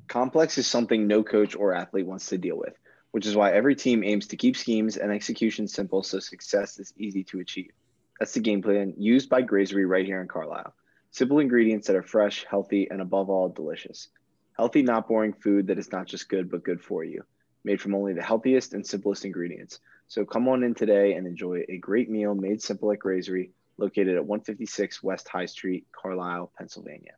Complex 0.08 0.58
is 0.58 0.68
something 0.68 1.08
no 1.08 1.24
coach 1.24 1.56
or 1.56 1.74
athlete 1.74 2.06
wants 2.06 2.28
to 2.28 2.38
deal 2.38 2.58
with, 2.58 2.74
which 3.12 3.26
is 3.26 3.36
why 3.36 3.52
every 3.52 3.76
team 3.76 4.04
aims 4.04 4.28
to 4.28 4.38
keep 4.38 4.56
schemes 4.56 4.98
and 4.98 5.12
execution 5.12 5.68
simple 5.68 6.04
so 6.04 6.20
success 6.20 6.80
is 6.80 6.94
easy 6.98 7.24
to 7.26 7.40
achieve. 7.40 7.72
That's 8.20 8.34
the 8.34 8.40
game 8.40 8.62
plan 8.62 8.94
used 8.98 9.30
by 9.30 9.44
Grazery 9.44 9.88
right 9.88 10.06
here 10.06 10.22
in 10.22 10.28
Carlisle. 10.28 10.74
Simple 11.12 11.40
ingredients 11.40 11.88
that 11.88 11.96
are 11.96 12.04
fresh, 12.04 12.46
healthy, 12.50 12.90
and 12.90 13.02
above 13.02 13.30
all, 13.30 13.50
delicious. 13.50 14.10
Healthy, 14.58 14.82
not 14.82 15.08
boring 15.08 15.34
food 15.34 15.68
that 15.68 15.78
is 15.78 15.92
not 15.92 16.08
just 16.08 16.30
good, 16.30 16.50
but 16.50 16.64
good 16.64 16.82
for 16.82 17.04
you, 17.04 17.24
made 17.68 17.82
from 17.82 17.94
only 17.94 18.14
the 18.14 18.24
healthiest 18.24 18.74
and 18.74 18.88
simplest 18.88 19.26
ingredients. 19.26 19.82
So 20.08 20.26
come 20.26 20.48
on 20.48 20.64
in 20.64 20.74
today 20.74 21.14
and 21.14 21.28
enjoy 21.28 21.66
a 21.68 21.78
great 21.78 22.10
meal 22.10 22.34
made 22.34 22.62
simple 22.62 22.94
at 22.94 23.00
Grazery, 23.00 23.50
located 23.78 24.16
at 24.16 24.26
156 24.26 25.04
West 25.04 25.28
High 25.28 25.46
Street, 25.46 25.86
Carlisle, 25.92 26.50
Pennsylvania. 26.58 27.12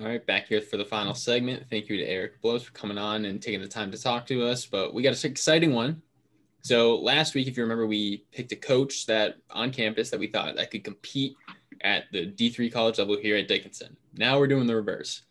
All 0.00 0.06
right, 0.06 0.26
back 0.26 0.48
here 0.48 0.62
for 0.62 0.78
the 0.78 0.84
final 0.84 1.12
segment. 1.12 1.66
Thank 1.68 1.90
you 1.90 1.98
to 1.98 2.04
Eric 2.04 2.40
Bloes 2.40 2.62
for 2.64 2.72
coming 2.72 2.96
on 2.96 3.26
and 3.26 3.42
taking 3.42 3.60
the 3.60 3.68
time 3.68 3.90
to 3.90 4.02
talk 4.02 4.26
to 4.28 4.46
us. 4.46 4.64
But 4.64 4.94
we 4.94 5.02
got 5.02 5.22
an 5.22 5.30
exciting 5.30 5.74
one. 5.74 6.00
So 6.62 6.96
last 6.96 7.34
week, 7.34 7.46
if 7.46 7.56
you 7.58 7.62
remember, 7.62 7.86
we 7.86 8.24
picked 8.32 8.52
a 8.52 8.56
coach 8.56 9.04
that 9.06 9.36
on 9.50 9.70
campus 9.70 10.08
that 10.08 10.18
we 10.18 10.26
thought 10.26 10.56
that 10.56 10.70
could 10.70 10.84
compete 10.84 11.36
at 11.82 12.04
the 12.12 12.26
D3 12.26 12.72
college 12.72 12.98
level 12.98 13.18
here 13.18 13.36
at 13.36 13.46
Dickinson. 13.46 13.94
Now 14.16 14.38
we're 14.38 14.46
doing 14.46 14.66
the 14.66 14.76
reverse. 14.76 15.22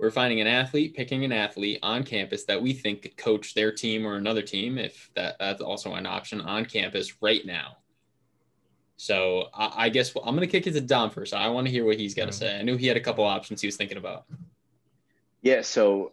We're 0.00 0.10
finding 0.10 0.40
an 0.40 0.46
athlete, 0.46 0.94
picking 0.94 1.24
an 1.24 1.32
athlete 1.32 1.78
on 1.82 2.04
campus 2.04 2.44
that 2.44 2.60
we 2.60 2.72
think 2.72 3.02
could 3.02 3.16
coach 3.18 3.52
their 3.52 3.70
team 3.70 4.06
or 4.06 4.16
another 4.16 4.40
team, 4.40 4.78
if 4.78 5.10
that, 5.14 5.36
that's 5.38 5.60
also 5.60 5.94
an 5.94 6.06
option 6.06 6.40
on 6.40 6.64
campus 6.64 7.20
right 7.20 7.44
now. 7.44 7.76
So 8.96 9.48
I, 9.52 9.84
I 9.84 9.88
guess 9.90 10.14
I'm 10.16 10.34
going 10.34 10.40
to 10.40 10.46
kick 10.46 10.66
it 10.66 10.72
to 10.72 10.80
Dom 10.80 11.10
first. 11.10 11.34
I 11.34 11.48
want 11.48 11.66
to 11.66 11.70
hear 11.70 11.84
what 11.84 11.98
he's 11.98 12.14
got 12.14 12.24
to 12.24 12.30
mm-hmm. 12.30 12.38
say. 12.38 12.58
I 12.58 12.62
knew 12.62 12.78
he 12.78 12.86
had 12.86 12.96
a 12.96 13.00
couple 13.00 13.24
options 13.24 13.60
he 13.60 13.66
was 13.66 13.76
thinking 13.76 13.98
about. 13.98 14.24
Yeah, 15.42 15.60
so 15.62 16.12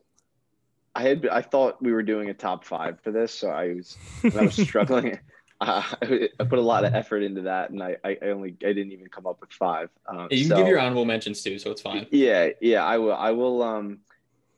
I 0.93 1.03
had 1.03 1.27
I 1.27 1.41
thought 1.41 1.81
we 1.81 1.93
were 1.93 2.03
doing 2.03 2.29
a 2.29 2.33
top 2.33 2.65
five 2.65 2.99
for 3.01 3.11
this, 3.11 3.33
so 3.33 3.49
I 3.49 3.73
was 3.73 3.97
I 4.23 4.41
was 4.41 4.55
struggling. 4.67 5.19
Uh, 5.59 5.83
I 6.01 6.43
put 6.43 6.59
a 6.59 6.61
lot 6.61 6.85
of 6.85 6.93
effort 6.93 7.23
into 7.23 7.41
that, 7.43 7.69
and 7.69 7.81
I, 7.81 7.97
I 8.03 8.17
only 8.23 8.55
I 8.61 8.73
didn't 8.73 8.91
even 8.91 9.07
come 9.07 9.25
up 9.25 9.41
with 9.41 9.51
five. 9.51 9.89
Um, 10.07 10.27
you 10.31 10.41
can 10.41 10.49
so, 10.49 10.57
give 10.57 10.67
your 10.67 10.79
honorable 10.79 11.05
mentions 11.05 11.41
too, 11.41 11.59
so 11.59 11.71
it's 11.71 11.81
fine. 11.81 12.07
Yeah, 12.11 12.49
yeah, 12.61 12.83
I 12.83 12.97
will. 12.97 13.15
I 13.15 13.31
will. 13.31 13.63
Um, 13.63 13.99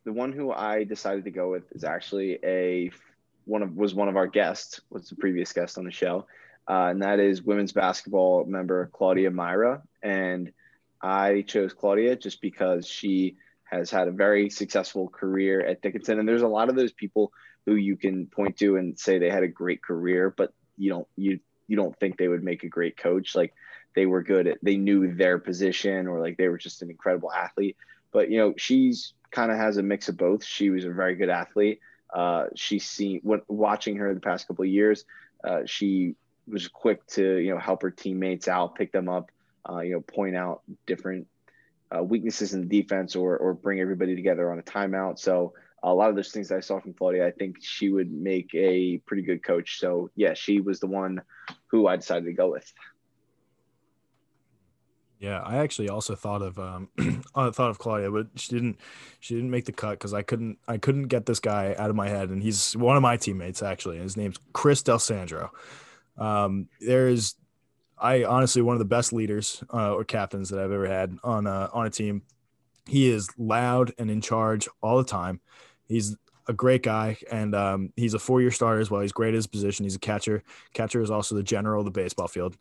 the 0.03 0.13
one 0.13 0.31
who 0.31 0.51
I 0.51 0.83
decided 0.83 1.25
to 1.25 1.31
go 1.31 1.51
with 1.51 1.71
is 1.71 1.83
actually 1.83 2.39
a 2.43 2.91
one 3.45 3.63
of 3.63 3.75
was 3.75 3.93
one 3.93 4.09
of 4.09 4.17
our 4.17 4.27
guests, 4.27 4.81
was 4.89 5.09
the 5.09 5.15
previous 5.15 5.53
guest 5.53 5.77
on 5.77 5.85
the 5.85 5.91
show, 5.91 6.25
uh, 6.69 6.87
and 6.89 7.01
that 7.01 7.19
is 7.19 7.41
women's 7.41 7.71
basketball 7.71 8.45
member 8.45 8.89
Claudia 8.93 9.31
Myra, 9.31 9.81
and 10.01 10.51
I 11.01 11.43
chose 11.47 11.73
Claudia 11.73 12.15
just 12.15 12.41
because 12.41 12.87
she 12.87 13.37
has 13.63 13.91
had 13.91 14.07
a 14.07 14.11
very 14.11 14.49
successful 14.49 15.07
career 15.07 15.61
at 15.61 15.81
Dickinson, 15.81 16.19
and 16.19 16.27
there's 16.27 16.41
a 16.41 16.47
lot 16.47 16.69
of 16.69 16.75
those 16.75 16.91
people 16.91 17.31
who 17.65 17.75
you 17.75 17.95
can 17.95 18.25
point 18.25 18.57
to 18.57 18.77
and 18.77 18.97
say 18.97 19.19
they 19.19 19.29
had 19.29 19.43
a 19.43 19.47
great 19.47 19.81
career, 19.81 20.33
but 20.35 20.53
you 20.79 20.89
don't 20.89 21.07
you 21.15 21.39
you 21.67 21.75
don't 21.75 21.97
think 21.99 22.17
they 22.17 22.27
would 22.27 22.43
make 22.43 22.63
a 22.63 22.69
great 22.69 22.97
coach. 22.97 23.35
Like 23.35 23.53
they 23.95 24.05
were 24.05 24.23
good 24.23 24.47
at 24.47 24.57
they 24.63 24.77
knew 24.77 25.13
their 25.13 25.37
position 25.37 26.07
or 26.07 26.19
like 26.19 26.37
they 26.37 26.47
were 26.47 26.57
just 26.57 26.81
an 26.81 26.89
incredible 26.89 27.31
athlete. 27.31 27.77
But 28.11 28.31
you 28.31 28.39
know, 28.39 28.53
she's 28.57 29.13
kind 29.31 29.51
of 29.51 29.57
has 29.57 29.77
a 29.77 29.83
mix 29.83 30.09
of 30.09 30.17
both. 30.17 30.43
She 30.43 30.69
was 30.69 30.85
a 30.85 30.89
very 30.89 31.15
good 31.15 31.29
athlete. 31.29 31.79
Uh, 32.11 32.45
she's 32.55 32.89
seen 32.89 33.19
what 33.23 33.43
watching 33.47 33.97
her 33.97 34.13
the 34.13 34.19
past 34.19 34.47
couple 34.47 34.63
of 34.63 34.71
years. 34.71 35.05
Uh, 35.43 35.61
she 35.65 36.15
was 36.47 36.67
quick 36.67 37.05
to 37.07 37.37
you 37.37 37.53
know 37.53 37.59
help 37.59 37.81
her 37.83 37.91
teammates 37.91 38.47
out, 38.47 38.75
pick 38.75 38.91
them 38.91 39.07
up, 39.07 39.31
uh, 39.69 39.79
you 39.79 39.93
know, 39.93 40.01
point 40.01 40.35
out 40.35 40.61
different 40.87 41.27
uh, 41.95 42.03
weaknesses 42.03 42.53
in 42.53 42.67
the 42.67 42.81
defense 42.81 43.15
or 43.15 43.37
or 43.37 43.53
bring 43.53 43.79
everybody 43.79 44.15
together 44.15 44.51
on 44.51 44.59
a 44.59 44.63
timeout. 44.63 45.19
So 45.19 45.53
a 45.83 45.93
lot 45.93 46.09
of 46.09 46.15
those 46.15 46.31
things 46.31 46.51
I 46.51 46.59
saw 46.59 46.79
from 46.79 46.93
Claudia, 46.93 47.25
I 47.25 47.31
think 47.31 47.57
she 47.61 47.89
would 47.89 48.11
make 48.11 48.53
a 48.53 48.97
pretty 49.05 49.23
good 49.23 49.43
coach. 49.43 49.79
So 49.79 50.09
yeah, 50.15 50.33
she 50.33 50.61
was 50.61 50.79
the 50.79 50.87
one 50.87 51.21
who 51.67 51.87
I 51.87 51.95
decided 51.95 52.25
to 52.25 52.33
go 52.33 52.51
with. 52.51 52.71
Yeah, 55.19 55.41
I 55.41 55.57
actually 55.57 55.89
also 55.89 56.15
thought 56.15 56.41
of 56.41 56.57
um, 56.57 56.87
I 57.35 57.49
thought 57.49 57.69
of 57.69 57.77
Claudia, 57.77 58.09
but 58.09 58.27
she 58.35 58.53
didn't. 58.53 58.79
She 59.19 59.35
didn't 59.35 59.49
make 59.49 59.65
the 59.65 59.73
cut 59.73 59.91
because 59.91 60.13
I 60.13 60.21
couldn't. 60.21 60.59
I 60.67 60.77
couldn't 60.77 61.07
get 61.07 61.25
this 61.25 61.41
guy 61.41 61.75
out 61.77 61.89
of 61.89 61.95
my 61.95 62.07
head, 62.07 62.29
and 62.29 62.41
he's 62.41 62.75
one 62.77 62.95
of 62.95 63.01
my 63.01 63.17
teammates 63.17 63.61
actually. 63.61 63.97
His 63.97 64.15
name's 64.15 64.37
Chris 64.53 64.81
Del 64.81 64.97
Sandro. 64.97 65.51
Um, 66.17 66.67
there's, 66.79 67.35
I 67.97 68.23
honestly 68.23 68.61
one 68.61 68.75
of 68.75 68.79
the 68.79 68.85
best 68.85 69.11
leaders 69.11 69.63
uh, 69.73 69.93
or 69.93 70.03
captains 70.03 70.49
that 70.49 70.59
I've 70.59 70.71
ever 70.71 70.87
had 70.87 71.17
on 71.23 71.47
a, 71.47 71.69
on 71.73 71.85
a 71.85 71.89
team. 71.89 72.23
He 72.85 73.09
is 73.09 73.29
loud 73.37 73.93
and 73.97 74.09
in 74.09 74.21
charge 74.21 74.67
all 74.81 74.97
the 74.97 75.03
time. 75.03 75.41
He's 75.89 76.15
a 76.47 76.53
great 76.53 76.81
guy, 76.81 77.17
and 77.31 77.53
um, 77.53 77.93
he's 77.95 78.13
a 78.13 78.19
four-year 78.19 78.51
starter 78.51 78.79
as 78.79 78.89
well. 78.89 79.01
He's 79.01 79.11
great 79.11 79.29
at 79.29 79.35
his 79.35 79.47
position. 79.47 79.85
He's 79.85 79.95
a 79.95 79.99
catcher. 79.99 80.43
Catcher 80.73 81.01
is 81.01 81.11
also 81.11 81.35
the 81.35 81.43
general 81.43 81.81
of 81.81 81.85
the 81.85 81.91
baseball 81.91 82.27
field. 82.27 82.57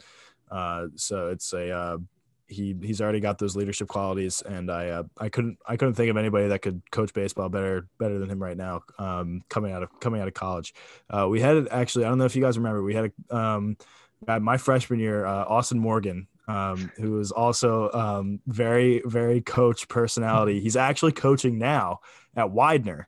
Uh, 0.51 0.89
so 0.97 1.29
it's 1.29 1.53
a 1.53 1.71
uh, 1.71 1.99
he 2.49 2.75
he's 2.83 3.01
already 3.01 3.21
got 3.21 3.39
those 3.39 3.57
leadership 3.57 3.89
qualities, 3.89 4.43
and 4.43 4.71
I 4.71 4.89
uh, 4.89 5.03
I 5.19 5.29
couldn't 5.29 5.59
I 5.67 5.77
couldn't 5.77 5.95
think 5.95 6.11
of 6.11 6.17
anybody 6.17 6.49
that 6.49 6.61
could 6.61 6.83
coach 6.91 7.13
baseball 7.13 7.49
better 7.49 7.87
better 7.99 8.19
than 8.19 8.31
him 8.31 8.43
right 8.43 8.57
now. 8.57 8.83
Um, 8.99 9.43
coming 9.49 9.73
out 9.73 9.83
of 9.83 10.01
coming 10.01 10.21
out 10.21 10.29
of 10.29 10.35
college, 10.35 10.75
uh, 11.11 11.27
we 11.29 11.41
had 11.41 11.69
actually 11.71 12.05
I 12.05 12.09
don't 12.09 12.19
know 12.19 12.25
if 12.25 12.37
you 12.37 12.43
guys 12.43 12.59
remember 12.59 12.83
we 12.83 12.95
had 12.95 13.13
a 13.31 13.37
um, 13.37 13.77
my 14.27 14.57
freshman 14.57 14.99
year 15.01 15.25
uh, 15.25 15.45
Austin 15.45 15.79
Morgan. 15.79 16.27
Um, 16.47 16.91
who 16.97 17.21
is 17.21 17.31
also 17.31 17.93
um, 17.93 18.41
very, 18.47 19.03
very 19.05 19.43
coach 19.43 19.87
personality. 19.87 20.61
He's 20.61 20.77
actually 20.77 21.13
coaching 21.13 21.59
now 21.59 22.01
at 22.37 22.51
Widener 22.51 23.07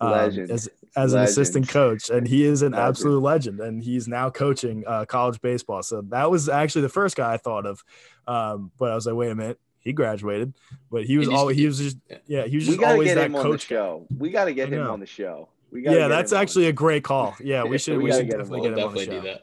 um, 0.00 0.12
as 0.50 0.68
as 0.96 1.12
an 1.12 1.22
assistant 1.22 1.68
coach, 1.68 2.10
and 2.10 2.26
he 2.26 2.44
is 2.44 2.62
an 2.62 2.72
legend. 2.72 2.88
absolute 2.88 3.20
legend. 3.20 3.60
And 3.60 3.82
he's 3.82 4.08
now 4.08 4.30
coaching 4.30 4.84
uh, 4.86 5.04
college 5.04 5.40
baseball. 5.40 5.82
So 5.82 6.02
that 6.08 6.30
was 6.30 6.48
actually 6.48 6.82
the 6.82 6.88
first 6.88 7.16
guy 7.16 7.34
I 7.34 7.36
thought 7.36 7.66
of. 7.66 7.84
Um, 8.26 8.72
but 8.78 8.90
I 8.90 8.94
was 8.94 9.06
like, 9.06 9.14
wait 9.14 9.30
a 9.30 9.34
minute, 9.34 9.60
he 9.80 9.92
graduated, 9.92 10.54
but 10.90 11.04
he 11.04 11.18
was 11.18 11.28
always 11.28 11.56
he 11.56 11.66
was 11.66 11.78
just 11.78 11.98
yeah 12.26 12.46
he 12.46 12.56
was 12.56 12.66
just 12.66 12.82
always 12.82 13.14
that 13.14 13.32
coach. 13.32 13.66
show. 13.66 14.06
We 14.16 14.30
got 14.30 14.46
to 14.46 14.54
get 14.54 14.72
him 14.72 14.86
on 14.86 15.00
the 15.00 15.06
show. 15.06 15.48
We 15.70 15.82
gotta 15.82 15.98
yeah, 15.98 16.08
that's 16.08 16.32
actually 16.32 16.66
a 16.66 16.72
great 16.72 17.04
call. 17.04 17.36
Yeah, 17.40 17.64
we 17.64 17.78
should 17.78 17.98
we, 17.98 18.04
we 18.04 18.12
should 18.12 18.28
definitely 18.28 18.62
get 18.62 18.78
him 18.78 18.88
on 18.88 18.94
the 18.94 19.04
show. 19.04 19.38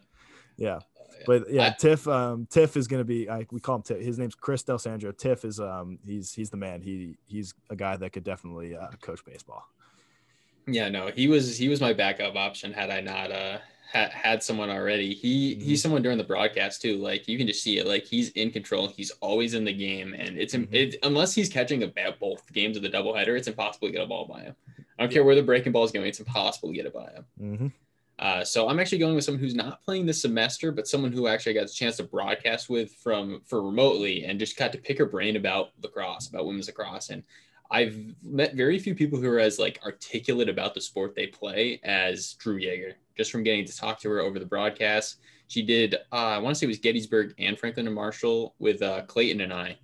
Yeah. 0.57 0.79
But 1.25 1.51
yeah, 1.51 1.67
I, 1.67 1.69
Tiff, 1.71 2.07
um, 2.07 2.47
Tiff 2.49 2.77
is 2.77 2.87
gonna 2.87 3.03
be. 3.03 3.29
I, 3.29 3.45
we 3.51 3.59
call 3.59 3.75
him 3.75 3.81
Tiff. 3.81 3.99
His 3.99 4.17
name's 4.17 4.33
Chris 4.33 4.63
Sandro. 4.77 5.11
Tiff 5.11 5.43
is 5.43 5.59
um, 5.59 5.99
he's 6.05 6.31
he's 6.33 6.49
the 6.49 6.57
man. 6.57 6.81
He 6.81 7.17
he's 7.25 7.53
a 7.69 7.75
guy 7.75 7.97
that 7.97 8.11
could 8.11 8.23
definitely 8.23 8.77
uh, 8.77 8.87
coach 9.01 9.25
baseball. 9.25 9.65
Yeah, 10.67 10.89
no, 10.89 11.07
he 11.07 11.27
was 11.27 11.57
he 11.57 11.69
was 11.69 11.81
my 11.81 11.93
backup 11.93 12.35
option 12.35 12.73
had 12.73 12.89
I 12.89 13.01
not 13.01 13.31
uh 13.31 13.59
had 13.91 14.11
had 14.11 14.43
someone 14.43 14.69
already. 14.69 15.13
He 15.13 15.55
mm-hmm. 15.55 15.63
he's 15.63 15.81
someone 15.81 16.01
during 16.01 16.17
the 16.17 16.23
broadcast 16.23 16.81
too. 16.81 16.97
Like 16.97 17.27
you 17.27 17.37
can 17.37 17.47
just 17.47 17.63
see 17.63 17.77
it. 17.79 17.87
Like 17.87 18.05
he's 18.05 18.29
in 18.31 18.51
control. 18.51 18.87
He's 18.87 19.11
always 19.21 19.53
in 19.53 19.63
the 19.63 19.73
game, 19.73 20.13
and 20.13 20.37
it's 20.37 20.53
mm-hmm. 20.53 20.73
it, 20.73 20.95
unless 21.03 21.33
he's 21.33 21.49
catching 21.49 21.83
a 21.83 21.87
bat 21.87 22.19
both 22.19 22.51
games 22.53 22.75
of 22.75 22.83
the 22.83 22.89
doubleheader, 22.89 23.37
it's 23.37 23.47
impossible 23.47 23.87
to 23.87 23.93
get 23.93 24.03
a 24.03 24.07
ball 24.07 24.27
by 24.27 24.41
him. 24.41 24.55
I 24.99 25.03
don't 25.03 25.11
care 25.11 25.23
where 25.23 25.35
the 25.35 25.43
breaking 25.43 25.71
ball 25.71 25.83
is 25.83 25.91
going. 25.91 26.05
It's 26.07 26.19
impossible 26.19 26.69
to 26.69 26.75
get 26.75 26.85
it 26.85 26.93
by 26.93 27.11
him. 27.11 27.25
Mm-hmm. 27.41 27.67
Uh, 28.19 28.43
so 28.43 28.67
I'm 28.67 28.79
actually 28.79 28.97
going 28.97 29.13
with 29.13 29.23
someone 29.23 29.39
who's 29.39 29.53
not 29.53 29.83
playing 29.83 30.07
this 30.07 30.21
semester, 30.21 30.71
but 30.71 30.87
someone 30.87 31.11
who 31.11 31.27
actually 31.27 31.53
got 31.53 31.69
a 31.69 31.73
chance 31.73 31.97
to 31.97 32.03
broadcast 32.03 32.67
with 32.67 32.91
from 32.95 33.41
for 33.45 33.61
remotely 33.61 34.25
and 34.25 34.39
just 34.39 34.57
got 34.57 34.71
to 34.71 34.77
pick 34.79 34.97
her 34.97 35.05
brain 35.05 35.35
about 35.35 35.69
lacrosse, 35.83 36.27
about 36.27 36.47
women's 36.47 36.67
lacrosse, 36.67 37.09
and 37.09 37.23
I've 37.69 38.15
met 38.23 38.55
very 38.55 38.79
few 38.79 38.95
people 38.95 39.19
who 39.19 39.29
are 39.29 39.39
as 39.39 39.59
like 39.59 39.79
articulate 39.83 40.49
about 40.49 40.73
the 40.73 40.81
sport 40.81 41.15
they 41.15 41.27
play 41.27 41.79
as 41.83 42.33
Drew 42.33 42.59
Yeager. 42.59 42.93
Just 43.15 43.31
from 43.31 43.43
getting 43.43 43.65
to 43.65 43.75
talk 43.75 43.99
to 44.01 44.09
her 44.09 44.19
over 44.19 44.39
the 44.39 44.45
broadcast, 44.45 45.17
she 45.47 45.61
did. 45.63 45.95
Uh, 46.11 46.15
I 46.15 46.37
want 46.37 46.55
to 46.55 46.59
say 46.59 46.65
it 46.65 46.69
was 46.69 46.79
Gettysburg 46.79 47.33
and 47.39 47.57
Franklin 47.57 47.87
and 47.87 47.95
Marshall 47.95 48.53
with 48.59 48.81
uh, 48.81 49.01
Clayton 49.03 49.41
and 49.41 49.53
I, 49.53 49.77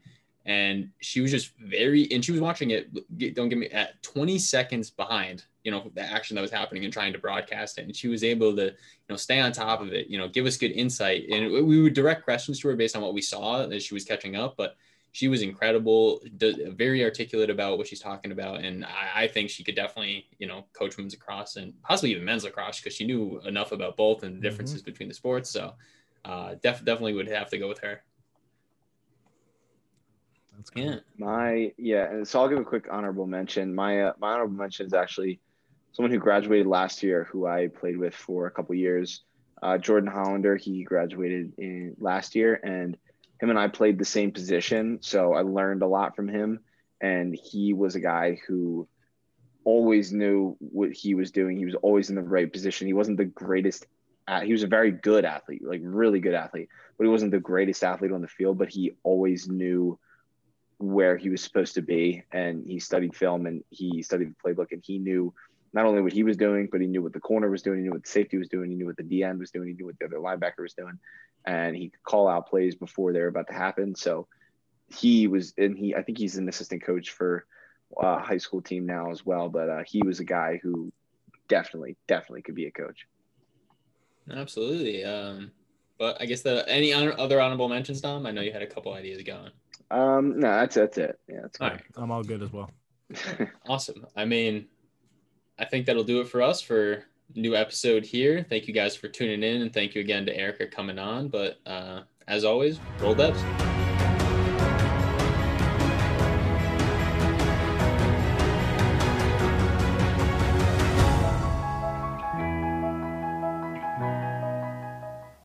and 0.46 0.89
she 1.00 1.22
was 1.22 1.32
just 1.32 1.52
very. 1.60 2.12
And 2.12 2.24
she 2.24 2.32
was 2.32 2.41
watching 2.41 2.72
it. 2.72 2.93
Don't 3.34 3.50
get 3.50 3.58
me 3.58 3.69
at 3.69 4.02
20 4.04 4.38
seconds 4.38 4.89
behind. 4.89 5.46
You 5.63 5.72
know 5.72 5.89
the 5.96 6.02
action 6.02 6.36
that 6.36 6.41
was 6.41 6.52
happening 6.52 6.84
and 6.84 6.91
trying 6.91 7.13
to 7.13 7.19
broadcast 7.19 7.80
it, 7.80 7.86
and 7.86 7.96
she 7.96 8.10
was 8.10 8.24
able 8.24 8.56
to 8.58 8.65
you 8.65 9.10
know 9.10 9.15
stay 9.15 9.39
on 9.39 9.52
top 9.52 9.82
of 9.82 9.93
it. 9.93 10.08
You 10.08 10.17
know, 10.17 10.28
give 10.28 10.46
us 10.46 10.58
good 10.58 10.72
insight, 10.72 11.30
and 11.30 11.52
we 11.52 11.82
would 11.82 11.93
direct 11.93 12.24
questions 12.24 12.60
to 12.60 12.67
her 12.67 12.76
based 12.76 12.96
on 12.96 13.02
what 13.02 13.13
we 13.13 13.22
saw 13.22 13.65
as 13.67 13.84
she 13.84 13.93
was 13.93 14.04
catching 14.04 14.36
up, 14.36 14.56
but 14.58 14.76
she 15.13 15.28
was 15.28 15.43
incredible, 15.43 16.21
very 16.39 17.04
articulate 17.04 17.52
about 17.52 17.78
what 17.78 17.88
she's 17.88 17.99
talking 17.99 18.32
about, 18.32 18.62
and 18.62 18.84
I, 18.84 19.23
I, 19.23 19.28
think 19.28 19.52
she 19.52 19.63
could 19.63 19.76
definitely, 19.76 20.26
you 20.39 20.47
know, 20.47 20.65
coach 20.73 20.97
women's 20.97 21.13
lacrosse 21.13 21.56
and 21.56 21.80
possibly 21.84 22.12
even 22.12 22.26
men's 22.26 22.43
lacrosse 22.43 22.80
because 22.80 22.95
she 22.95 23.06
knew 23.06 23.39
enough 23.45 23.71
about 23.71 23.95
both 23.95 24.23
and 24.23 24.32
the 24.32 24.38
mm-hmm. 24.38 24.41
differences 24.41 24.82
mm-hmm. 24.82 24.89
between 24.89 25.10
the 25.10 25.13
sports. 25.13 25.52
So, 25.52 25.76
uh, 26.26 26.56
def- 26.63 26.84
definitely 26.84 27.13
would 27.13 27.28
have 27.28 27.52
to 27.52 27.60
go 27.60 27.67
with 27.67 27.78
her. 27.80 28.02
That's 30.58 30.71
cool. 30.71 30.84
Yeah. 30.84 30.95
My 31.19 31.71
yeah, 31.78 32.10
and 32.10 32.28
so 32.28 32.41
I'll 32.41 32.49
give 32.49 32.60
a 32.60 32.63
quick 32.63 32.88
honorable 32.89 33.28
mention. 33.28 33.73
My 33.73 34.02
uh, 34.02 34.13
my 34.19 34.34
honorable 34.34 34.56
mention 34.56 34.88
is 34.88 34.93
actually 34.93 35.39
someone 35.91 36.12
who 36.12 36.17
graduated 36.17 36.65
last 36.65 37.04
year, 37.04 37.26
who 37.26 37.45
I 37.45 37.67
played 37.67 37.97
with 37.97 38.15
for 38.15 38.47
a 38.47 38.52
couple 38.52 38.73
years. 38.73 39.21
Uh, 39.62 39.78
Jordan 39.78 40.10
Hollander, 40.10 40.56
he 40.56 40.84
graduated 40.84 41.54
in 41.60 41.95
last 41.99 42.34
year, 42.34 42.60
and 42.63 42.97
him 43.39 43.50
and 43.50 43.60
I 43.60 43.67
played 43.67 43.98
the 43.98 44.06
same 44.06 44.32
position, 44.32 45.00
so 45.02 45.34
I 45.34 45.41
learned 45.41 45.82
a 45.82 45.88
lot 45.88 46.15
from 46.15 46.28
him. 46.28 46.60
And 47.02 47.36
he 47.36 47.74
was 47.74 47.96
a 47.96 48.00
guy 48.00 48.39
who 48.48 48.88
always 49.65 50.13
knew 50.13 50.56
what 50.60 50.91
he 50.91 51.15
was 51.15 51.32
doing. 51.32 51.58
He 51.58 51.65
was 51.65 51.76
always 51.76 52.10
in 52.10 52.15
the 52.15 52.22
right 52.22 52.52
position. 52.52 52.88
He 52.88 52.93
wasn't 52.93 53.17
the 53.17 53.26
greatest. 53.26 53.86
He 54.43 54.54
was 54.54 54.63
a 54.63 54.67
very 54.67 54.91
good 54.91 55.26
athlete, 55.26 55.63
like 55.65 55.82
really 55.84 56.22
good 56.22 56.34
athlete, 56.34 56.69
but 56.98 57.04
he 57.04 57.10
wasn't 57.10 57.32
the 57.32 57.39
greatest 57.39 57.84
athlete 57.84 58.13
on 58.13 58.22
the 58.22 58.28
field. 58.28 58.58
But 58.58 58.69
he 58.69 58.93
always 59.04 59.50
knew 59.50 60.00
where 60.78 61.17
he 61.17 61.30
was 61.30 61.41
supposed 61.41 61.76
to 61.76 61.82
be, 61.82 62.24
and 62.32 62.65
he 62.65 62.80
studied 62.80 63.15
film 63.15 63.46
and 63.46 63.63
he 63.69 64.02
studied 64.02 64.30
the 64.32 64.36
playbook, 64.50 64.72
and 64.72 64.82
he 64.86 64.98
knew 64.98 65.34
not 65.74 65.86
only 65.86 66.02
what 66.02 66.14
he 66.14 66.24
was 66.24 66.38
doing, 66.38 66.70
but 66.72 66.82
he 66.82 66.88
knew 66.88 67.02
what 67.02 67.14
the 67.14 67.20
corner 67.20 67.50
was 67.50 67.62
doing, 67.62 67.80
he 67.80 67.84
knew 67.84 67.92
what 67.92 68.04
the 68.04 68.10
safety 68.10 68.38
was 68.38 68.48
doing, 68.48 68.70
he 68.70 68.76
knew 68.76 68.86
what 68.86 68.98
the 68.98 69.04
D 69.04 69.24
end 69.24 69.40
was 69.40 69.52
doing, 69.52 69.68
he 69.70 69.74
knew 69.74 69.86
what 69.86 69.98
the 70.00 70.06
other 70.06 70.18
linebacker 70.18 70.62
was 70.62 70.74
doing 70.74 71.00
and 71.46 71.76
he 71.76 71.90
could 71.90 72.04
call 72.04 72.28
out 72.28 72.50
plays 72.50 72.76
before 72.76 73.14
they're 73.14 73.28
about 73.28 73.48
to 73.48 73.54
happen. 73.54 73.96
So 73.96 74.28
he 74.88 75.28
was, 75.28 75.54
and 75.58 75.78
he, 75.78 75.96
I 75.96 76.02
think 76.02 76.18
he's 76.18 76.38
an 76.38 76.48
assistant 76.48 76.84
coach 76.84 77.12
for 77.12 77.46
a 77.98 78.20
high 78.20 78.38
school 78.38 78.62
team 78.62 78.86
now 78.86 79.12
as 79.12 79.26
well. 79.26 79.50
But 79.50 79.70
uh, 79.70 79.84
he 79.86 80.02
was 80.04 80.20
a 80.20 80.24
guy 80.24 80.60
who 80.62 80.92
definitely, 81.48 81.98
definitely 82.08 82.44
could 82.44 82.56
be 82.56 82.68
a 82.68 82.72
coach. 82.72 83.08
Absolutely. 84.32 85.04
Um, 85.04 85.52
but 85.98 86.22
I 86.22 86.26
guess 86.26 86.42
the 86.42 86.68
any 86.68 86.94
other 86.94 87.42
honorable 87.42 87.68
mentions, 87.68 88.02
Dom? 88.02 88.26
I 88.26 88.32
know 88.32 88.42
you 88.42 88.54
had 88.54 88.62
a 88.62 88.68
couple 88.68 88.94
ideas 88.94 89.22
going. 89.24 89.52
Um, 89.92 90.40
no, 90.40 90.50
that's 90.50 90.76
that's 90.76 90.98
it. 90.98 91.20
Yeah, 91.30 91.42
that's 91.44 91.62
all 91.62 91.70
right. 91.70 91.82
I'm 91.96 92.10
all 92.10 92.24
good 92.24 92.42
as 92.42 92.52
well. 92.52 92.72
awesome. 93.68 94.06
I 94.16 94.26
mean, 94.26 94.68
I 95.60 95.66
think 95.66 95.86
that'll 95.86 96.04
do 96.04 96.22
it 96.22 96.28
for 96.28 96.42
us 96.42 96.62
for 96.62 97.06
new 97.36 97.56
episode 97.56 98.06
here. 98.06 98.46
Thank 98.48 98.68
you 98.68 98.74
guys 98.74 98.96
for 98.96 99.08
tuning 99.08 99.44
in, 99.44 99.62
and 99.62 99.74
thank 99.74 99.96
you 99.96 100.02
again 100.02 100.26
to 100.26 100.36
Erika 100.36 100.68
coming 100.68 101.00
on. 101.00 101.28
But 101.28 101.60
uh, 101.66 102.02
as 102.28 102.44
always, 102.44 102.80
roll 103.00 103.16
dubs. 103.16 103.42